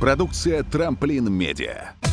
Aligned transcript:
Продукция 0.00 0.62
«Трамплин 0.62 1.32
Медиа». 1.32 2.05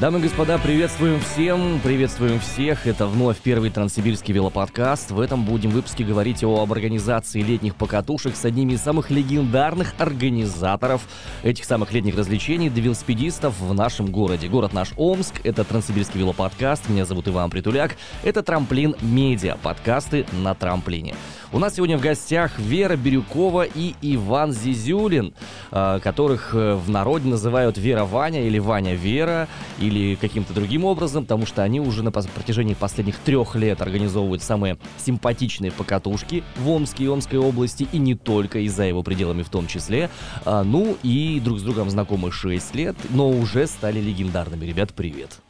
Дамы 0.00 0.18
и 0.18 0.22
господа, 0.22 0.56
приветствуем 0.56 1.20
всем, 1.20 1.78
приветствуем 1.80 2.40
всех. 2.40 2.86
Это 2.86 3.06
вновь 3.06 3.36
первый 3.36 3.68
Транссибирский 3.68 4.32
велоподкаст. 4.32 5.10
В 5.10 5.20
этом 5.20 5.44
будем 5.44 5.68
выпуске 5.68 6.04
говорить 6.04 6.42
об 6.42 6.72
организации 6.72 7.42
летних 7.42 7.74
покатушек 7.74 8.34
с 8.34 8.46
одними 8.46 8.72
из 8.72 8.80
самых 8.80 9.10
легендарных 9.10 9.92
организаторов 9.98 11.02
этих 11.42 11.66
самых 11.66 11.92
летних 11.92 12.16
развлечений 12.16 12.70
для 12.70 12.84
велосипедистов 12.84 13.60
в 13.60 13.74
нашем 13.74 14.06
городе. 14.06 14.48
Город 14.48 14.72
наш 14.72 14.88
Омск, 14.96 15.34
это 15.44 15.64
Транссибирский 15.64 16.20
велоподкаст. 16.20 16.88
Меня 16.88 17.04
зовут 17.04 17.28
Иван 17.28 17.50
Притуляк. 17.50 17.96
Это 18.22 18.42
Трамплин 18.42 18.96
Медиа, 19.02 19.58
подкасты 19.62 20.24
на 20.32 20.54
трамплине. 20.54 21.14
У 21.52 21.58
нас 21.58 21.74
сегодня 21.74 21.98
в 21.98 22.00
гостях 22.00 22.60
Вера 22.60 22.94
Бирюкова 22.94 23.64
и 23.64 23.94
Иван 24.02 24.52
Зизюлин, 24.52 25.34
а, 25.72 25.98
которых 25.98 26.54
э, 26.54 26.74
в 26.74 26.88
народе 26.88 27.28
называют 27.28 27.76
Вера 27.76 28.04
Ваня 28.04 28.46
или 28.46 28.60
Ваня 28.60 28.94
Вера, 28.94 29.48
или 29.80 30.14
каким-то 30.14 30.54
другим 30.54 30.84
образом, 30.84 31.24
потому 31.24 31.46
что 31.46 31.64
они 31.64 31.80
уже 31.80 32.04
на 32.04 32.12
протяжении 32.12 32.74
последних 32.74 33.16
трех 33.16 33.56
лет 33.56 33.82
организовывают 33.82 34.44
самые 34.44 34.78
симпатичные 35.04 35.72
покатушки 35.72 36.44
в 36.56 36.70
Омске 36.70 37.04
и 37.04 37.08
Омской 37.08 37.40
области, 37.40 37.88
и 37.90 37.98
не 37.98 38.14
только, 38.14 38.60
и 38.60 38.68
за 38.68 38.84
его 38.84 39.02
пределами 39.02 39.42
в 39.42 39.48
том 39.48 39.66
числе. 39.66 40.08
А, 40.44 40.62
ну 40.62 40.96
и 41.02 41.40
друг 41.42 41.58
с 41.58 41.62
другом 41.62 41.90
знакомы 41.90 42.30
6 42.30 42.76
лет, 42.76 42.94
но 43.10 43.28
уже 43.28 43.66
стали 43.66 44.00
легендарными. 44.00 44.66
Ребят, 44.66 44.94
привет! 44.94 45.40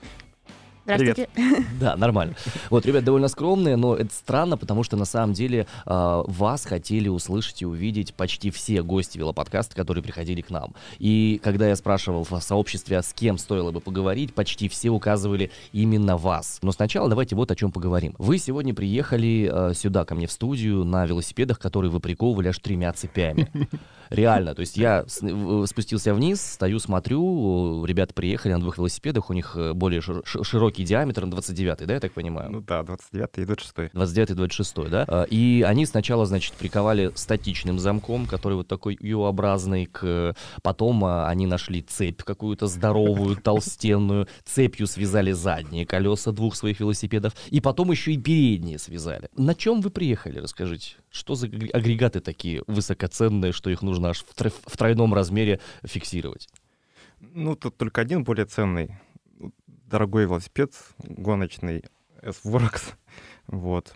Здравствуйте. 0.96 1.28
Привет. 1.34 1.66
Да, 1.80 1.96
нормально. 1.96 2.34
Вот, 2.68 2.84
ребят, 2.84 3.04
довольно 3.04 3.28
скромные, 3.28 3.76
но 3.76 3.96
это 3.96 4.12
странно, 4.12 4.56
потому 4.56 4.82
что 4.82 4.96
на 4.96 5.04
самом 5.04 5.32
деле 5.32 5.66
э, 5.86 6.22
вас 6.26 6.64
хотели 6.64 7.08
услышать 7.08 7.62
и 7.62 7.66
увидеть 7.66 8.12
почти 8.14 8.50
все 8.50 8.82
гости 8.82 9.16
велоподкаста, 9.18 9.74
которые 9.74 10.02
приходили 10.02 10.40
к 10.40 10.50
нам. 10.50 10.74
И 10.98 11.40
когда 11.42 11.68
я 11.68 11.76
спрашивал 11.76 12.24
в 12.24 12.40
сообществе, 12.40 12.98
а 12.98 13.02
с 13.02 13.12
кем 13.12 13.38
стоило 13.38 13.70
бы 13.70 13.80
поговорить, 13.80 14.34
почти 14.34 14.68
все 14.68 14.90
указывали 14.90 15.50
именно 15.72 16.16
вас. 16.16 16.58
Но 16.62 16.72
сначала 16.72 17.08
давайте 17.08 17.34
вот 17.34 17.50
о 17.50 17.56
чем 17.56 17.72
поговорим. 17.72 18.14
Вы 18.18 18.38
сегодня 18.38 18.74
приехали 18.74 19.50
э, 19.50 19.74
сюда, 19.74 20.04
ко 20.04 20.14
мне 20.14 20.26
в 20.26 20.32
студию, 20.32 20.84
на 20.84 21.06
велосипедах, 21.06 21.58
которые 21.58 21.90
вы 21.90 22.00
приковывали 22.00 22.48
аж 22.48 22.58
тремя 22.58 22.92
цепями. 22.92 23.50
Реально, 24.10 24.56
то 24.56 24.60
есть 24.60 24.76
я 24.76 25.04
спустился 25.06 26.12
вниз, 26.12 26.40
стою, 26.40 26.80
смотрю, 26.80 27.84
ребята 27.84 28.12
приехали 28.12 28.52
на 28.52 28.60
двух 28.60 28.76
велосипедах, 28.76 29.30
у 29.30 29.32
них 29.32 29.52
э, 29.54 29.72
более 29.72 30.00
широкий 30.80 30.84
диаметр, 30.84 31.26
29 31.26 31.86
да, 31.86 31.94
я 31.94 32.00
так 32.00 32.12
понимаю? 32.12 32.50
Ну 32.50 32.60
да, 32.60 32.82
29 32.82 33.28
и 33.36 33.44
26 33.44 33.92
29 33.92 34.30
и 34.30 34.34
26 34.34 34.90
да? 34.90 35.04
А, 35.08 35.22
и 35.24 35.62
они 35.62 35.86
сначала, 35.86 36.26
значит, 36.26 36.54
приковали 36.54 37.10
статичным 37.14 37.78
замком, 37.78 38.26
который 38.26 38.54
вот 38.54 38.68
такой 38.68 38.96
U-образный, 39.00 39.86
к... 39.86 40.34
потом 40.62 41.04
а, 41.04 41.28
они 41.28 41.46
нашли 41.46 41.82
цепь 41.82 42.22
какую-то 42.22 42.66
здоровую, 42.66 43.36
толстенную, 43.42 44.26
цепью 44.44 44.86
связали 44.86 45.32
задние 45.32 45.86
колеса 45.86 46.32
двух 46.32 46.56
своих 46.56 46.80
велосипедов, 46.80 47.32
и 47.50 47.60
потом 47.60 47.90
еще 47.90 48.12
и 48.12 48.18
передние 48.18 48.78
связали. 48.78 49.28
На 49.36 49.54
чем 49.54 49.80
вы 49.80 49.90
приехали, 49.90 50.38
расскажите? 50.38 50.96
Что 51.10 51.34
за 51.34 51.46
агрегаты 51.46 52.20
такие 52.20 52.62
высокоценные, 52.66 53.52
что 53.52 53.70
их 53.70 53.82
нужно 53.82 54.10
аж 54.10 54.24
в, 54.24 54.50
в 54.66 54.76
тройном 54.76 55.14
размере 55.14 55.60
фиксировать? 55.84 56.48
Ну, 57.20 57.54
тут 57.54 57.76
только 57.76 58.00
один 58.00 58.24
более 58.24 58.46
ценный. 58.46 58.90
Дорогой 59.90 60.24
велосипед, 60.24 60.72
гоночный 61.04 61.84
S-Works. 62.22 62.94
Вот. 63.46 63.92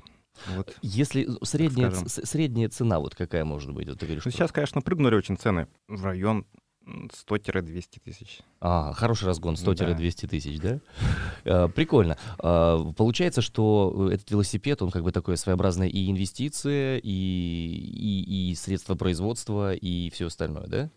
Вот. 0.56 0.76
Если 0.82 1.28
средняя, 1.44 1.92
средняя 2.08 2.68
цена, 2.68 2.98
вот 2.98 3.14
какая 3.14 3.44
может 3.44 3.72
быть? 3.72 3.88
Вот 3.88 4.00
ты 4.00 4.06
говоришь, 4.06 4.24
ну, 4.24 4.32
что... 4.32 4.38
Сейчас, 4.38 4.50
конечно, 4.50 4.80
прыгнули 4.80 5.14
очень 5.14 5.36
цены. 5.36 5.68
В 5.86 6.04
район 6.04 6.44
100-200 6.84 8.00
тысяч. 8.04 8.40
А, 8.60 8.92
хороший 8.94 9.26
разгон, 9.26 9.54
100-200 9.54 10.26
тысяч, 10.26 10.58
да? 10.58 10.80
А, 11.44 11.68
прикольно. 11.68 12.18
А, 12.38 12.92
получается, 12.92 13.42
что 13.42 14.10
этот 14.12 14.28
велосипед, 14.30 14.82
он 14.82 14.90
как 14.90 15.04
бы 15.04 15.12
такое 15.12 15.36
своеобразное 15.36 15.88
и 15.88 16.10
инвестиция, 16.10 16.98
и, 16.98 17.08
и, 17.08 18.50
и 18.50 18.54
средства 18.56 18.96
производства, 18.96 19.74
и 19.74 20.10
все 20.10 20.26
остальное, 20.26 20.66
да? 20.66 20.90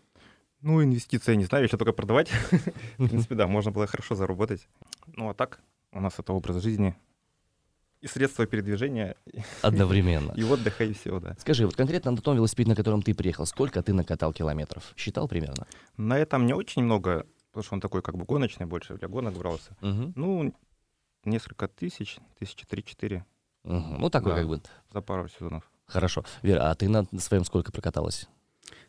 Ну, 0.60 0.82
инвестиции, 0.82 1.34
не 1.36 1.44
знаю, 1.44 1.64
еще 1.64 1.76
только 1.76 1.92
продавать. 1.92 2.30
В 2.98 3.08
принципе, 3.08 3.34
да, 3.34 3.46
можно 3.46 3.70
было 3.70 3.86
хорошо 3.86 4.14
заработать. 4.14 4.68
Ну, 5.06 5.28
а 5.28 5.34
так, 5.34 5.60
у 5.92 6.00
нас 6.00 6.18
это 6.18 6.32
образ 6.32 6.62
жизни 6.62 6.96
и 8.00 8.06
средства 8.06 8.46
передвижения. 8.46 9.16
Одновременно. 9.62 10.32
И 10.32 10.42
отдыха, 10.42 10.84
и 10.84 10.92
всего, 10.92 11.20
да. 11.20 11.36
Скажи, 11.38 11.66
вот 11.66 11.76
конкретно 11.76 12.10
на 12.12 12.16
том 12.18 12.36
велосипеде, 12.36 12.70
на 12.70 12.76
котором 12.76 13.02
ты 13.02 13.14
приехал, 13.14 13.46
сколько 13.46 13.82
ты 13.82 13.92
накатал 13.92 14.32
километров? 14.32 14.92
Считал 14.96 15.28
примерно? 15.28 15.66
На 15.96 16.18
этом 16.18 16.46
не 16.46 16.54
очень 16.54 16.82
много, 16.82 17.26
потому 17.50 17.64
что 17.64 17.74
он 17.74 17.80
такой 17.80 18.02
как 18.02 18.16
бы 18.16 18.24
гоночный 18.24 18.66
больше, 18.66 18.94
для 18.94 19.08
гонок 19.08 19.34
брался. 19.34 19.76
Угу. 19.82 20.12
Ну, 20.14 20.54
несколько 21.24 21.68
тысяч, 21.68 22.18
тысячи 22.38 22.66
три-четыре. 22.66 23.24
Угу. 23.64 23.96
Ну, 23.98 24.10
такой 24.10 24.32
да, 24.32 24.38
как 24.38 24.48
бы... 24.48 24.62
За 24.92 25.00
пару 25.00 25.28
сезонов. 25.28 25.68
Хорошо. 25.86 26.24
Вера, 26.42 26.70
а 26.70 26.74
ты 26.74 26.88
на 26.88 27.06
своем 27.18 27.44
сколько 27.44 27.72
прокаталась? 27.72 28.28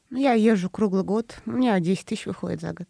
Ну, 0.09 0.19
я 0.19 0.34
езжу 0.34 0.69
круглый 0.69 1.03
год. 1.03 1.40
У 1.45 1.51
меня 1.51 1.79
10 1.79 2.06
тысяч 2.06 2.25
выходит 2.25 2.62
за 2.62 2.73
год. 2.73 2.88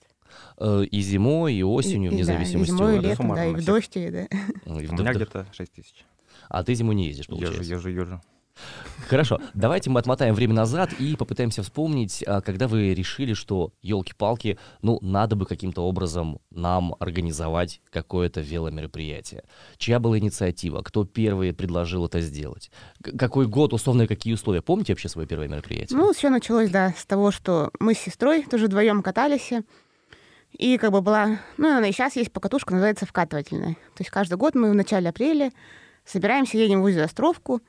Э, 0.58 0.84
и 0.84 1.02
зимой, 1.02 1.54
и 1.54 1.64
осенью, 1.64 2.12
и, 2.12 2.14
вне 2.14 2.24
да, 2.24 2.34
зависимости 2.34 2.72
и 2.72 2.76
зимой, 2.76 2.98
и 2.98 3.02
летом, 3.02 3.36
да, 3.36 3.46
и 3.46 3.54
в 3.54 3.66
дождь, 3.66 3.96
и, 3.96 4.10
да. 4.10 4.24
И 4.24 4.86
в 4.86 4.94
У 4.94 4.98
меня 4.98 5.14
где-то 5.14 5.48
6 5.52 5.72
тысяч. 5.72 6.06
А 6.48 6.64
ты 6.64 6.74
зимой 6.74 6.96
не 6.96 7.08
ездишь, 7.08 7.28
получается? 7.28 7.62
Езжу, 7.62 7.90
езжу, 7.90 7.90
езжу. 7.90 8.22
Хорошо, 9.08 9.40
давайте 9.56 9.90
мы 9.90 10.00
отмотаем 10.00 10.36
время 10.36 10.54
назад 10.54 10.94
и 10.94 11.16
попытаемся 11.16 11.64
вспомнить, 11.64 12.24
а, 12.28 12.42
когда 12.42 12.68
вы 12.68 12.94
решили, 12.94 13.34
что, 13.34 13.74
елки-палки, 13.82 14.60
ну, 14.82 15.00
надо 15.02 15.36
бы 15.36 15.46
каким-то 15.46 15.82
образом 15.82 16.40
нам 16.52 16.96
организовать 17.00 17.82
какое-то 17.90 18.42
веломероприятие. 18.42 19.44
Чья 19.78 20.00
была 20.00 20.20
инициатива? 20.20 20.82
Кто 20.84 21.06
первый 21.06 21.54
предложил 21.54 22.06
это 22.06 22.22
сделать? 22.22 22.70
Какой 23.02 23.48
год, 23.48 23.74
условно, 23.74 24.06
какие 24.06 24.34
условия? 24.34 24.62
Помните 24.62 24.94
вообще 24.94 25.10
свое 25.10 25.28
первое 25.28 25.48
мероприятие? 25.48 25.98
Ну, 25.98 26.14
все 26.14 26.30
началось, 26.30 26.70
да, 26.70 26.94
с 26.96 27.06
того, 27.06 27.32
что 27.32 27.72
мы 27.80 27.96
с 27.96 28.00
сестрой 28.00 28.44
тоже 28.44 28.68
вдвоем 28.68 29.02
катались, 29.02 29.52
и 30.52 30.78
как 30.78 30.92
бы 30.92 31.02
была, 31.02 31.40
ну, 31.58 31.78
она 31.78 31.88
и 31.88 31.92
сейчас 31.92 32.16
есть 32.16 32.32
покатушка, 32.32 32.74
называется 32.74 33.06
вкатывательная. 33.06 33.74
То 33.74 34.02
есть 34.02 34.10
каждый 34.10 34.38
год 34.38 34.56
мы 34.56 34.72
в 34.72 34.76
начале 34.76 35.10
апреля 35.10 35.52
собираемся, 36.06 36.58
едем 36.58 36.82
в 36.82 36.86
узел-островку, 36.86 37.62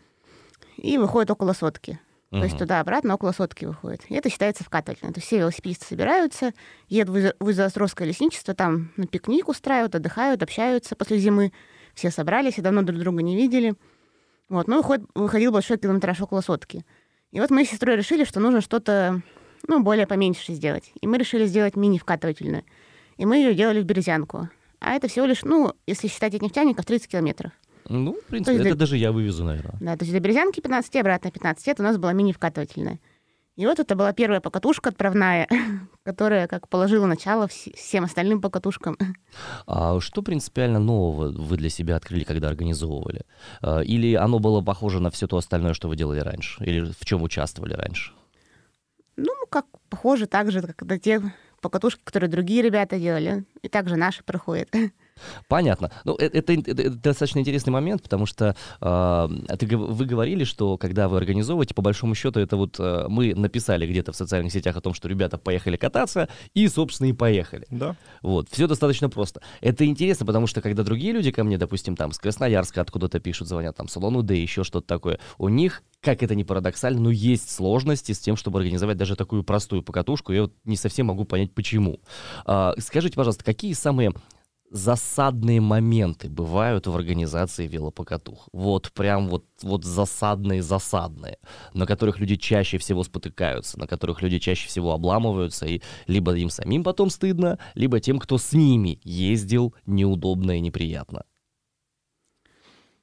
и 0.80 0.98
выходит 0.98 1.30
около 1.30 1.52
сотки. 1.52 2.00
Uh-huh. 2.30 2.38
То 2.38 2.44
есть 2.44 2.58
туда-обратно 2.58 3.14
около 3.14 3.32
сотки 3.32 3.64
выходит. 3.64 4.02
И 4.08 4.14
это 4.14 4.30
считается 4.30 4.64
вкатывательно. 4.64 5.12
То 5.12 5.18
есть 5.18 5.26
все 5.26 5.38
велосипедисты 5.38 5.86
собираются, 5.86 6.52
едут 6.88 7.34
в 7.38 7.44
Узелостровское 7.44 8.06
лесничество, 8.06 8.54
там 8.54 8.92
на 8.96 9.06
пикник 9.06 9.48
устраивают, 9.48 9.94
отдыхают, 9.94 10.42
общаются 10.42 10.96
после 10.96 11.19
зимы. 11.19 11.52
Все 11.94 12.10
собрались 12.10 12.58
и 12.58 12.62
давно 12.62 12.82
друг 12.82 13.00
друга 13.00 13.22
не 13.22 13.36
видели. 13.36 13.74
Вот, 14.48 14.69
ну, 14.69 14.78
выходит, 14.78 15.06
выходил 15.14 15.52
большой 15.52 15.78
километраж 15.78 16.20
около 16.20 16.40
сотки. 16.40 16.84
И 17.32 17.40
вот 17.40 17.50
мы 17.50 17.64
с 17.64 17.70
сестрой 17.70 17.96
решили, 17.96 18.24
что 18.24 18.40
нужно 18.40 18.60
что-то, 18.60 19.22
ну, 19.69 19.82
более 19.82 20.06
поменьше 20.06 20.52
сделать. 20.52 20.92
И 21.00 21.06
мы 21.06 21.19
решили 21.19 21.46
сделать 21.46 21.76
мини-вкатывательную. 21.76 22.64
И 23.16 23.26
мы 23.26 23.36
ее 23.36 23.54
делали 23.54 23.80
в 23.80 23.84
Березянку. 23.84 24.48
А 24.80 24.94
это 24.94 25.08
всего 25.08 25.26
лишь, 25.26 25.42
ну, 25.42 25.74
если 25.86 26.08
считать 26.08 26.34
от 26.34 26.42
нефтяников, 26.42 26.86
30 26.86 27.08
километров. 27.08 27.52
Ну, 27.90 28.12
в 28.14 28.24
принципе, 28.26 28.54
это 28.54 28.62
для... 28.62 28.74
даже 28.76 28.96
я 28.96 29.10
вывезу, 29.10 29.44
наверное. 29.44 29.76
Да, 29.80 29.96
то 29.96 30.04
есть 30.04 30.12
до 30.14 30.20
Березянки 30.20 30.60
15, 30.60 30.94
обратно 30.96 31.30
15 31.32 31.66
лет 31.66 31.80
у 31.80 31.82
нас 31.82 31.98
была 31.98 32.12
мини-вкатывательная. 32.12 33.00
И 33.56 33.66
вот 33.66 33.80
это 33.80 33.96
была 33.96 34.12
первая 34.12 34.40
покатушка 34.40 34.90
отправная, 34.90 35.48
которая 36.04 36.46
как 36.46 36.68
положила 36.68 37.06
начало 37.06 37.48
всем 37.48 38.04
остальным 38.04 38.40
покатушкам. 38.40 38.96
А 39.66 39.98
что 39.98 40.22
принципиально 40.22 40.78
нового 40.78 41.32
вы 41.32 41.56
для 41.56 41.68
себя 41.68 41.96
открыли, 41.96 42.22
когда 42.22 42.46
организовывали? 42.46 43.22
А, 43.60 43.81
или 43.81 44.14
оно 44.14 44.38
было 44.38 44.60
похоже 44.60 45.00
на 45.00 45.10
все 45.10 45.26
то 45.26 45.36
остальное, 45.36 45.75
что 45.75 45.88
вы 45.88 45.96
делали 45.96 46.20
раньше? 46.20 46.62
Или 46.64 46.84
в 46.84 47.04
чем 47.04 47.25
участвовали 47.25 47.75
раньше? 47.75 48.12
Ну, 49.16 49.32
как 49.50 49.66
похоже 49.88 50.26
так 50.26 50.52
же, 50.52 50.62
как 50.62 50.82
на 50.82 51.00
те 51.00 51.20
покатушки, 51.60 52.00
которые 52.04 52.31
другие 52.31 52.62
ребята 52.62 53.00
делали. 53.00 53.44
И 53.62 53.69
также 53.69 53.96
наши 53.96 54.22
проходят. 54.22 54.69
Понятно. 55.49 55.90
Ну, 56.05 56.14
это, 56.17 56.38
это, 56.38 56.52
это 56.52 56.90
достаточно 56.90 57.38
интересный 57.40 57.72
момент, 57.72 58.02
потому 58.02 58.26
что 58.26 58.56
э, 58.81 59.28
ты, 59.58 59.76
вы 59.76 60.05
говорили, 60.06 60.44
что 60.44 60.76
когда 60.78 61.08
вы 61.08 61.17
организовываете, 61.17 61.75
по 61.75 61.82
большому 61.82 62.14
счету, 62.14 62.40
это 62.40 62.56
вот 62.56 62.76
э, 62.78 63.06
мы 63.08 63.34
написали 63.34 63.87
где-то 63.87 64.12
в 64.12 64.17
социальных 64.17 64.52
сетях 64.52 64.76
о 64.76 64.81
том, 64.81 64.94
что 64.94 65.08
ребята 65.08 65.38
поехали 65.38 65.76
кататься, 65.76 66.28
и, 66.55 66.69
собственно, 66.69 67.08
и 67.08 67.12
поехали. 67.12 67.67
Да. 67.70 67.96
Вот, 68.22 68.49
все 68.50 68.67
достаточно 68.67 69.08
просто. 69.08 69.40
Это 69.61 69.84
интересно, 69.84 70.26
потому 70.26 70.46
что 70.46 70.61
когда 70.61 70.82
другие 70.82 71.12
люди 71.12 71.31
ко 71.31 71.44
мне, 71.44 71.58
допустим, 71.58 71.96
там 71.96 72.12
с 72.12 72.19
Красноярска 72.19 72.81
откуда-то 72.81 73.20
пишут, 73.20 73.49
звонят, 73.49 73.76
там, 73.76 73.88
Салону 73.88 74.22
Д, 74.22 74.37
еще 74.37 74.64
что-то 74.64 74.87
такое, 74.87 75.19
у 75.38 75.49
них 75.49 75.82
как 76.00 76.22
это 76.22 76.34
не 76.34 76.44
парадоксально, 76.44 77.00
но 77.00 77.11
есть 77.11 77.50
сложности 77.50 78.12
с 78.12 78.19
тем, 78.19 78.37
чтобы 78.37 78.58
организовать 78.58 78.96
даже 78.96 79.17
такую 79.17 79.44
простую 79.44 79.82
покатушку. 79.82 80.32
Я 80.32 80.43
вот 80.43 80.55
не 80.64 80.76
совсем 80.76 81.06
могу 81.06 81.25
понять, 81.25 81.52
почему. 81.52 82.00
А, 82.46 82.75
скажите, 82.78 83.17
пожалуйста, 83.17 83.44
какие 83.44 83.75
самые 83.75 84.12
засадные 84.70 85.61
моменты 85.61 86.28
бывают 86.28 86.87
в 86.87 86.94
организации 86.94 87.67
велопокатух? 87.67 88.49
Вот 88.52 88.93
прям 88.93 89.28
вот, 89.28 89.44
вот 89.62 89.84
засадные-засадные, 89.84 91.38
на 91.75 91.87
которых 91.87 92.19
люди 92.19 92.37
чаще 92.37 92.78
всего 92.78 93.05
спотыкаются, 93.05 93.78
на 93.78 93.87
которых 93.87 94.22
люди 94.22 94.38
чаще 94.38 94.69
всего 94.69 94.93
обламываются, 94.93 95.67
и 95.67 95.82
либо 96.06 96.34
им 96.34 96.50
самим 96.50 96.84
потом 96.84 97.11
стыдно, 97.11 97.58
либо 97.75 98.00
тем, 98.00 98.19
кто 98.19 98.38
с 98.38 98.52
ними 98.52 99.00
ездил, 99.02 99.75
неудобно 99.87 100.56
и 100.56 100.61
неприятно. 100.61 101.25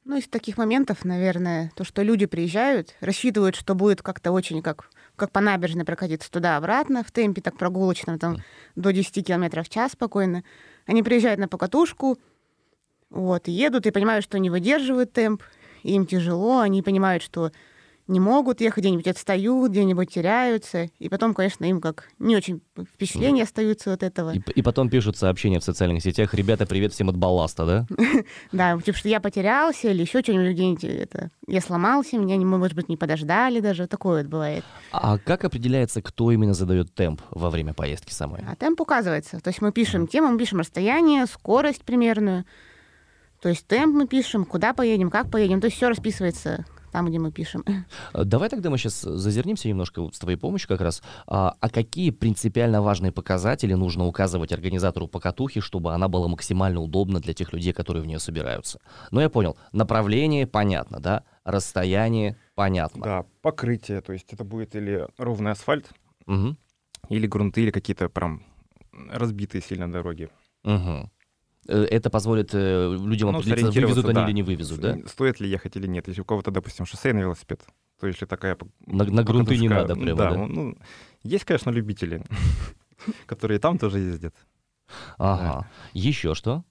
Ну, 0.07 0.15
из 0.15 0.29
таких 0.29 0.57
моментов, 0.57 1.03
наверное, 1.03 1.69
то, 1.75 1.83
что 1.83 2.01
люди 2.01 2.27
приезжают, 2.27 2.95
рассчитывают, 3.01 3.57
что 3.57 3.75
будет 3.75 4.01
как-то 4.01 4.31
очень 4.31 4.61
как, 4.61 4.89
как 5.17 5.31
по 5.31 5.41
набережной 5.41 5.83
прокатиться 5.83 6.31
туда-обратно, 6.31 7.03
в 7.03 7.11
темпе 7.11 7.41
так 7.41 7.57
прогулочном, 7.57 8.17
там, 8.17 8.37
до 8.77 8.93
10 8.93 9.27
км 9.27 9.63
в 9.63 9.69
час 9.69 9.91
спокойно. 9.91 10.45
Они 10.87 11.03
приезжают 11.03 11.39
на 11.39 11.47
покатушку, 11.47 12.17
вот, 13.09 13.47
едут 13.47 13.85
и 13.85 13.91
понимают, 13.91 14.23
что 14.23 14.39
не 14.39 14.49
выдерживают 14.49 15.13
темп, 15.13 15.43
им 15.83 16.05
тяжело, 16.07 16.59
они 16.59 16.81
понимают, 16.81 17.21
что 17.21 17.51
не 18.07 18.19
могут 18.19 18.61
ехать, 18.61 18.83
где-нибудь 18.83 19.07
отстают, 19.07 19.71
где-нибудь 19.71 20.09
теряются. 20.11 20.89
И 20.99 21.09
потом, 21.09 21.33
конечно, 21.33 21.65
им 21.65 21.81
как 21.81 22.09
не 22.19 22.35
очень 22.35 22.61
впечатления 22.93 23.43
остаются 23.43 23.93
от 23.93 24.03
этого. 24.03 24.33
И, 24.33 24.39
и 24.39 24.61
потом 24.61 24.89
пишут 24.89 25.17
сообщения 25.17 25.59
в 25.59 25.63
социальных 25.63 26.01
сетях, 26.01 26.33
ребята, 26.33 26.65
привет 26.65 26.93
всем 26.93 27.09
от 27.09 27.17
балласта, 27.17 27.65
да? 27.65 27.87
Да, 28.51 28.79
типа, 28.79 28.97
что 28.97 29.09
я 29.09 29.19
потерялся 29.19 29.89
или 29.89 30.01
еще 30.01 30.21
что-нибудь 30.21 30.53
где-нибудь 30.53 30.83
это, 30.83 31.31
я 31.47 31.61
сломался, 31.61 32.17
меня, 32.17 32.37
может 32.37 32.75
быть, 32.75 32.89
не 32.89 32.97
подождали 32.97 33.59
даже, 33.59 33.87
такое 33.87 34.23
вот 34.23 34.29
бывает. 34.29 34.63
А 34.91 35.17
как 35.17 35.43
определяется, 35.43 36.01
кто 36.01 36.31
именно 36.31 36.53
задает 36.53 36.93
темп 36.93 37.21
во 37.31 37.49
время 37.49 37.73
поездки 37.73 38.13
самой? 38.13 38.43
А 38.47 38.55
темп 38.55 38.81
указывается. 38.81 39.39
То 39.39 39.49
есть 39.49 39.61
мы 39.61 39.71
пишем 39.71 40.07
тему, 40.07 40.29
мы 40.29 40.37
пишем 40.37 40.59
расстояние, 40.59 41.25
скорость 41.25 41.83
примерную. 41.83 42.45
То 43.41 43.49
есть 43.49 43.67
темп 43.67 43.95
мы 43.95 44.07
пишем, 44.07 44.45
куда 44.45 44.73
поедем, 44.73 45.09
как 45.09 45.29
поедем. 45.29 45.61
То 45.61 45.65
есть 45.65 45.77
все 45.77 45.89
расписывается 45.89 46.65
там, 46.97 47.05
где 47.05 47.19
мы 47.19 47.31
пишем. 47.31 47.63
Э, 48.13 48.23
давай 48.23 48.49
тогда 48.49 48.69
мы 48.69 48.77
сейчас 48.79 49.01
зазернимся 49.01 49.67
немножко 49.67 50.01
вот 50.01 50.15
с 50.15 50.19
твоей 50.19 50.37
помощью 50.37 50.67
как 50.67 50.81
раз. 50.81 51.03
А, 51.27 51.55
а 51.59 51.69
какие 51.69 52.09
принципиально 52.09 52.81
важные 52.81 53.11
показатели 53.11 53.75
нужно 53.75 54.07
указывать 54.07 54.51
организатору 54.51 55.07
покатухи, 55.07 55.61
чтобы 55.61 55.93
она 55.93 56.07
была 56.07 56.27
максимально 56.27 56.81
удобна 56.81 57.19
для 57.19 57.33
тех 57.33 57.53
людей, 57.53 57.73
которые 57.73 58.01
в 58.01 58.07
нее 58.07 58.19
собираются? 58.19 58.79
Ну, 59.11 59.21
я 59.21 59.29
понял. 59.29 59.57
Направление 59.73 60.47
понятно, 60.47 60.99
да? 60.99 61.23
Расстояние 61.43 62.35
понятно. 62.55 63.03
Да, 63.03 63.25
покрытие. 63.41 64.01
То 64.01 64.13
есть 64.13 64.33
это 64.33 64.43
будет 64.43 64.75
или 64.75 65.07
ровный 65.19 65.51
асфальт, 65.51 65.91
угу. 66.25 66.55
или 67.09 67.27
грунты, 67.27 67.61
или 67.61 67.71
какие-то 67.71 68.09
прям 68.09 68.41
разбитые 69.11 69.61
сильно 69.61 69.91
дороги. 69.91 70.29
Угу. 70.63 71.11
Э, 71.67 71.83
это 71.83 72.09
позволит 72.09 72.51
э, 72.53 72.97
людям 72.99 73.31
ну, 73.31 73.39
определиться, 73.39 73.81
вывезут 73.81 74.05
они 74.05 74.13
да. 74.13 74.25
или 74.25 74.31
не 74.31 74.43
вывезут, 74.43 74.79
да? 74.79 74.97
Стоит 75.05 75.39
ли 75.39 75.49
ехать 75.49 75.75
или 75.75 75.87
нет. 75.87 76.07
Если 76.07 76.21
у 76.21 76.25
кого-то, 76.25 76.51
допустим, 76.51 76.85
шоссейный 76.85 77.21
велосипед, 77.21 77.61
то 77.99 78.07
если 78.07 78.25
такая... 78.25 78.57
На, 78.85 79.03
на 79.03 79.23
грунты 79.23 79.57
не 79.57 79.69
надо 79.69 79.95
прямо, 79.95 80.17
да? 80.17 80.31
да? 80.31 80.37
Ну, 80.37 80.77
есть, 81.23 81.45
конечно, 81.45 81.69
любители, 81.69 82.23
которые 83.25 83.59
там 83.59 83.77
тоже 83.77 83.99
ездят. 83.99 84.35
Ага. 85.17 85.69
Еще 85.93 86.33
что? 86.33 86.63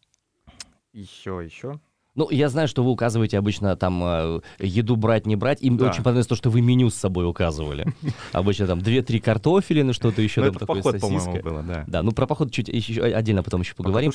Еще, 0.93 1.43
еще. 1.45 1.79
Ну, 2.17 2.31
я 2.31 2.49
знаю, 2.49 2.67
что 2.67 2.83
вы 2.83 2.91
указываете 2.91 3.37
обычно 3.37 3.77
там 3.77 4.03
э, 4.03 4.41
еду 4.59 4.97
брать, 4.97 5.27
не 5.27 5.37
брать. 5.37 5.61
Им 5.61 5.77
да. 5.77 5.91
очень 5.91 6.03
понравилось 6.03 6.27
то, 6.27 6.35
что 6.35 6.49
вы 6.49 6.63
меню 6.63 6.89
с 6.89 6.95
собой 6.95 7.29
указывали. 7.29 7.87
Обычно 8.33 8.67
там 8.67 8.79
2-3 8.79 9.21
картофелины, 9.21 9.93
что-то 9.93 10.23
еще 10.23 10.41
ну, 10.41 10.47
там 10.47 10.61
такое 10.61 10.83
поход, 10.83 11.01
по-моему, 11.01 11.43
было, 11.43 11.63
да. 11.63 11.85
Да, 11.87 12.03
ну 12.03 12.13
про 12.13 12.27
поход 12.27 12.51
чуть 12.51 12.69
еще 12.69 13.03
отдельно 13.03 13.43
потом 13.43 13.61
еще 13.61 13.75
поговорим. 13.75 14.13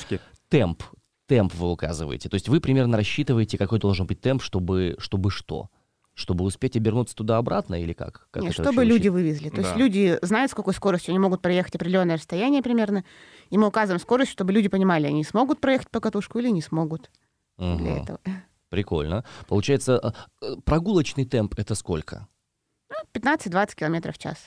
Темп. 0.48 0.82
Темп 1.28 1.54
вы 1.54 1.70
указываете. 1.70 2.28
То 2.28 2.34
есть 2.34 2.48
вы 2.48 2.60
примерно 2.60 2.96
рассчитываете, 2.96 3.56
какой 3.56 3.78
должен 3.78 4.06
быть 4.06 4.20
темп, 4.20 4.42
чтобы, 4.42 4.96
чтобы 4.98 5.30
что? 5.30 5.68
Чтобы 6.14 6.44
успеть 6.44 6.76
обернуться 6.76 7.14
туда-обратно 7.14 7.80
или 7.80 7.92
как? 7.92 8.26
как 8.32 8.42
Нет, 8.42 8.52
чтобы 8.52 8.84
люди 8.84 9.08
вывезли. 9.08 9.48
То 9.48 9.56
да. 9.56 9.62
есть 9.62 9.76
люди 9.76 10.18
знают, 10.22 10.50
с 10.50 10.54
какой 10.54 10.74
скоростью 10.74 11.12
они 11.12 11.20
могут 11.20 11.40
проехать 11.40 11.76
определенное 11.76 12.16
расстояние 12.16 12.62
примерно, 12.62 13.04
и 13.48 13.56
мы 13.56 13.68
указываем 13.68 14.00
скорость, 14.00 14.32
чтобы 14.32 14.52
люди 14.52 14.68
понимали, 14.68 15.06
они 15.06 15.22
смогут 15.22 15.60
проехать 15.60 15.88
по 15.88 16.00
катушку 16.00 16.40
или 16.40 16.50
не 16.50 16.60
смогут 16.60 17.08
угу. 17.58 17.76
для 17.78 17.98
этого. 17.98 18.20
Прикольно. 18.70 19.24
Получается, 19.48 19.98
а, 19.98 20.14
э, 20.40 20.56
прогулочный 20.64 21.26
темп 21.26 21.54
это 21.58 21.74
сколько? 21.74 22.26
15-20 23.14 23.50
ну, 23.50 23.66
километров 23.76 24.16
в 24.16 24.18
час. 24.18 24.38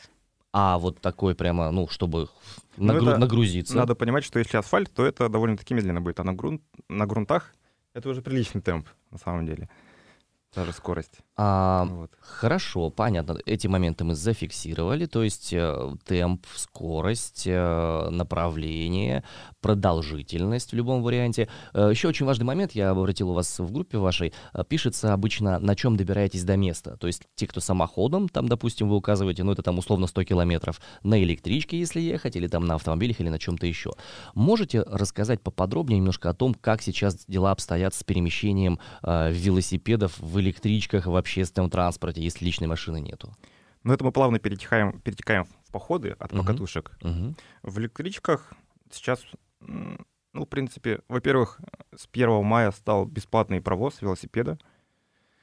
А 0.52 0.78
вот 0.78 1.02
такой 1.02 1.36
прямо, 1.36 1.70
ну, 1.72 1.88
чтобы 1.88 2.30
ну, 2.78 2.94
нагру- 2.94 3.18
нагрузиться. 3.18 3.76
Надо 3.76 3.94
понимать, 3.94 4.24
что 4.24 4.40
если 4.40 4.58
асфальт, 4.58 4.92
то 4.94 5.06
это 5.06 5.28
довольно-таки 5.28 5.74
медленно 5.74 6.02
будет, 6.02 6.20
а 6.20 6.24
на, 6.24 6.34
грунт, 6.34 6.62
на 6.88 7.06
грунтах 7.06 7.54
это 7.94 8.10
уже 8.10 8.22
приличный 8.22 8.62
темп, 8.62 8.88
на 9.12 9.18
самом 9.18 9.46
деле. 9.46 9.70
Даже 10.54 10.72
скорость. 10.72 11.20
А, 11.38 11.86
вот. 11.86 12.12
Хорошо, 12.20 12.90
понятно. 12.90 13.38
Эти 13.46 13.68
моменты 13.68 14.04
мы 14.06 14.16
зафиксировали, 14.16 15.06
то 15.06 15.22
есть 15.22 15.52
э, 15.52 15.94
темп, 16.06 16.46
скорость, 16.56 17.44
э, 17.46 18.10
направление, 18.10 19.24
продолжительность 19.62 20.72
в 20.72 20.76
любом 20.76 21.04
варианте. 21.04 21.50
Э, 21.74 21.90
еще 21.92 22.08
очень 22.08 22.26
важный 22.26 22.46
момент, 22.46 22.72
я 22.72 22.90
обратил 22.90 23.32
у 23.32 23.34
вас 23.34 23.60
в 23.60 23.72
группе 23.72 23.98
вашей, 23.98 24.34
э, 24.54 24.64
пишется 24.68 25.14
обычно, 25.14 25.60
на 25.60 25.76
чем 25.76 25.98
добираетесь 25.98 26.44
до 26.44 26.56
места. 26.56 26.96
То 26.98 27.08
есть 27.08 27.24
те, 27.36 27.48
кто 27.48 27.60
самоходом, 27.60 28.30
там, 28.30 28.48
допустим, 28.48 28.90
вы 28.90 28.96
указываете, 28.96 29.44
ну 29.44 29.52
это 29.52 29.62
там 29.62 29.78
условно 29.78 30.08
100 30.08 30.24
километров, 30.24 30.80
на 31.04 31.22
электричке, 31.22 31.78
если 31.78 32.00
ехать, 32.00 32.38
или 32.38 32.48
там 32.48 32.66
на 32.66 32.76
автомобилях, 32.76 33.20
или 33.20 33.30
на 33.30 33.40
чем-то 33.40 33.68
еще. 33.68 33.92
Можете 34.36 34.84
рассказать 34.84 35.42
поподробнее 35.42 36.00
немножко 36.00 36.30
о 36.30 36.34
том, 36.34 36.54
как 36.54 36.82
сейчас 36.82 37.26
дела 37.28 37.52
обстоят 37.52 37.94
с 37.94 38.04
перемещением 38.04 38.80
э, 39.04 39.32
велосипедов 39.32 40.18
в 40.20 40.40
электричках, 40.40 41.08
в 41.08 41.25
общественном 41.26 41.70
транспорте, 41.70 42.22
если 42.22 42.46
личной 42.46 42.68
машины 42.68 43.02
нету? 43.02 43.36
Ну, 43.84 43.94
это 43.94 44.04
мы 44.04 44.12
плавно 44.12 44.40
перетекаем, 44.40 45.00
перетекаем 45.02 45.46
в 45.46 45.72
походы 45.72 46.16
от 46.20 46.32
покатушек. 46.32 46.98
Uh-huh. 47.02 47.36
В 47.64 47.80
электричках 47.80 48.54
сейчас, 48.92 49.20
ну, 49.60 49.98
в 50.34 50.46
принципе, 50.46 51.02
во-первых, 51.08 51.60
с 51.96 52.08
1 52.12 52.44
мая 52.44 52.72
стал 52.72 53.06
бесплатный 53.06 53.62
провоз 53.62 54.02
велосипеда. 54.02 54.58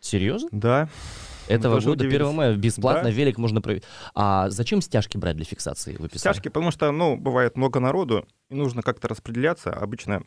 Серьезно? 0.00 0.48
Да. 0.52 0.88
Этого 1.48 1.80
года, 1.80 2.04
удивились. 2.04 2.16
1 2.16 2.34
мая, 2.34 2.56
бесплатно 2.56 3.04
да? 3.04 3.10
велик 3.10 3.38
можно 3.38 3.60
проверить. 3.60 3.84
А 4.14 4.50
зачем 4.50 4.80
стяжки 4.80 5.16
брать 5.16 5.36
для 5.36 5.44
фиксации? 5.44 5.96
Вы 5.96 6.08
Стяжки, 6.08 6.48
потому 6.48 6.70
что, 6.72 6.90
ну, 6.90 7.16
бывает 7.16 7.56
много 7.56 7.80
народу, 7.80 8.26
и 8.48 8.54
нужно 8.54 8.82
как-то 8.82 9.08
распределяться. 9.08 9.70
Обычно 9.70 10.24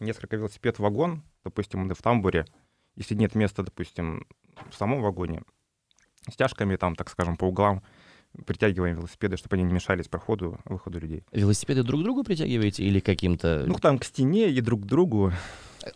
несколько 0.00 0.36
велосипед 0.36 0.78
вагон, 0.78 1.22
допустим, 1.44 1.88
в 1.90 2.02
тамбуре, 2.02 2.46
если 2.96 3.14
нет 3.14 3.34
места, 3.34 3.62
допустим, 3.62 4.26
в 4.70 4.74
самом 4.74 5.02
вагоне, 5.02 5.42
стяжками 6.30 6.76
там, 6.76 6.94
так 6.94 7.10
скажем, 7.10 7.36
по 7.36 7.46
углам 7.46 7.82
притягиваем 8.46 8.96
велосипеды, 8.96 9.36
чтобы 9.36 9.56
они 9.56 9.64
не 9.64 9.72
мешались 9.72 10.08
проходу, 10.08 10.58
выходу 10.64 10.98
людей. 10.98 11.24
Велосипеды 11.32 11.82
друг 11.82 12.00
к 12.00 12.04
другу 12.04 12.24
притягиваете 12.24 12.84
или 12.84 13.00
каким-то... 13.00 13.64
Ну, 13.66 13.74
там 13.74 13.98
к 13.98 14.04
стене 14.04 14.50
и 14.50 14.60
друг 14.60 14.82
к 14.82 14.84
другу. 14.84 15.32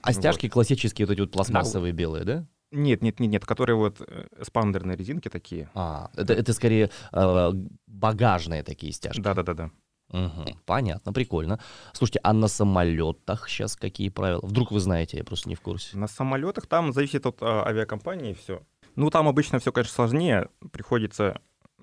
А 0.00 0.12
стяжки 0.12 0.46
вот. 0.46 0.52
классические, 0.52 1.06
вот 1.06 1.12
эти 1.12 1.20
вот 1.20 1.32
пластмассовые 1.32 1.92
да. 1.92 1.98
белые, 1.98 2.24
да? 2.24 2.46
Нет, 2.70 3.02
нет, 3.02 3.20
нет, 3.20 3.30
нет, 3.30 3.44
которые 3.44 3.76
вот 3.76 4.00
эспандерные 4.40 4.96
резинки 4.96 5.28
такие. 5.28 5.68
А, 5.74 6.10
это, 6.16 6.32
это 6.32 6.54
скорее 6.54 6.90
э, 7.12 7.52
багажные 7.86 8.62
такие 8.62 8.94
стяжки. 8.94 9.20
Да-да-да-да. 9.20 9.70
Угу, 10.12 10.58
понятно, 10.66 11.12
прикольно. 11.12 11.58
Слушайте, 11.92 12.20
а 12.22 12.32
на 12.32 12.48
самолетах 12.48 13.48
сейчас 13.48 13.76
какие 13.76 14.10
правила? 14.10 14.40
Вдруг 14.42 14.70
вы 14.70 14.80
знаете, 14.80 15.16
я 15.16 15.24
просто 15.24 15.48
не 15.48 15.54
в 15.54 15.60
курсе. 15.60 15.96
На 15.96 16.06
самолетах 16.06 16.66
там 16.66 16.92
зависит 16.92 17.26
от 17.26 17.38
а, 17.40 17.66
авиакомпании 17.66 18.34
все. 18.34 18.62
Ну, 18.94 19.08
там 19.10 19.26
обычно 19.26 19.58
все, 19.58 19.72
конечно, 19.72 19.94
сложнее. 19.94 20.48
Приходится 20.70 21.40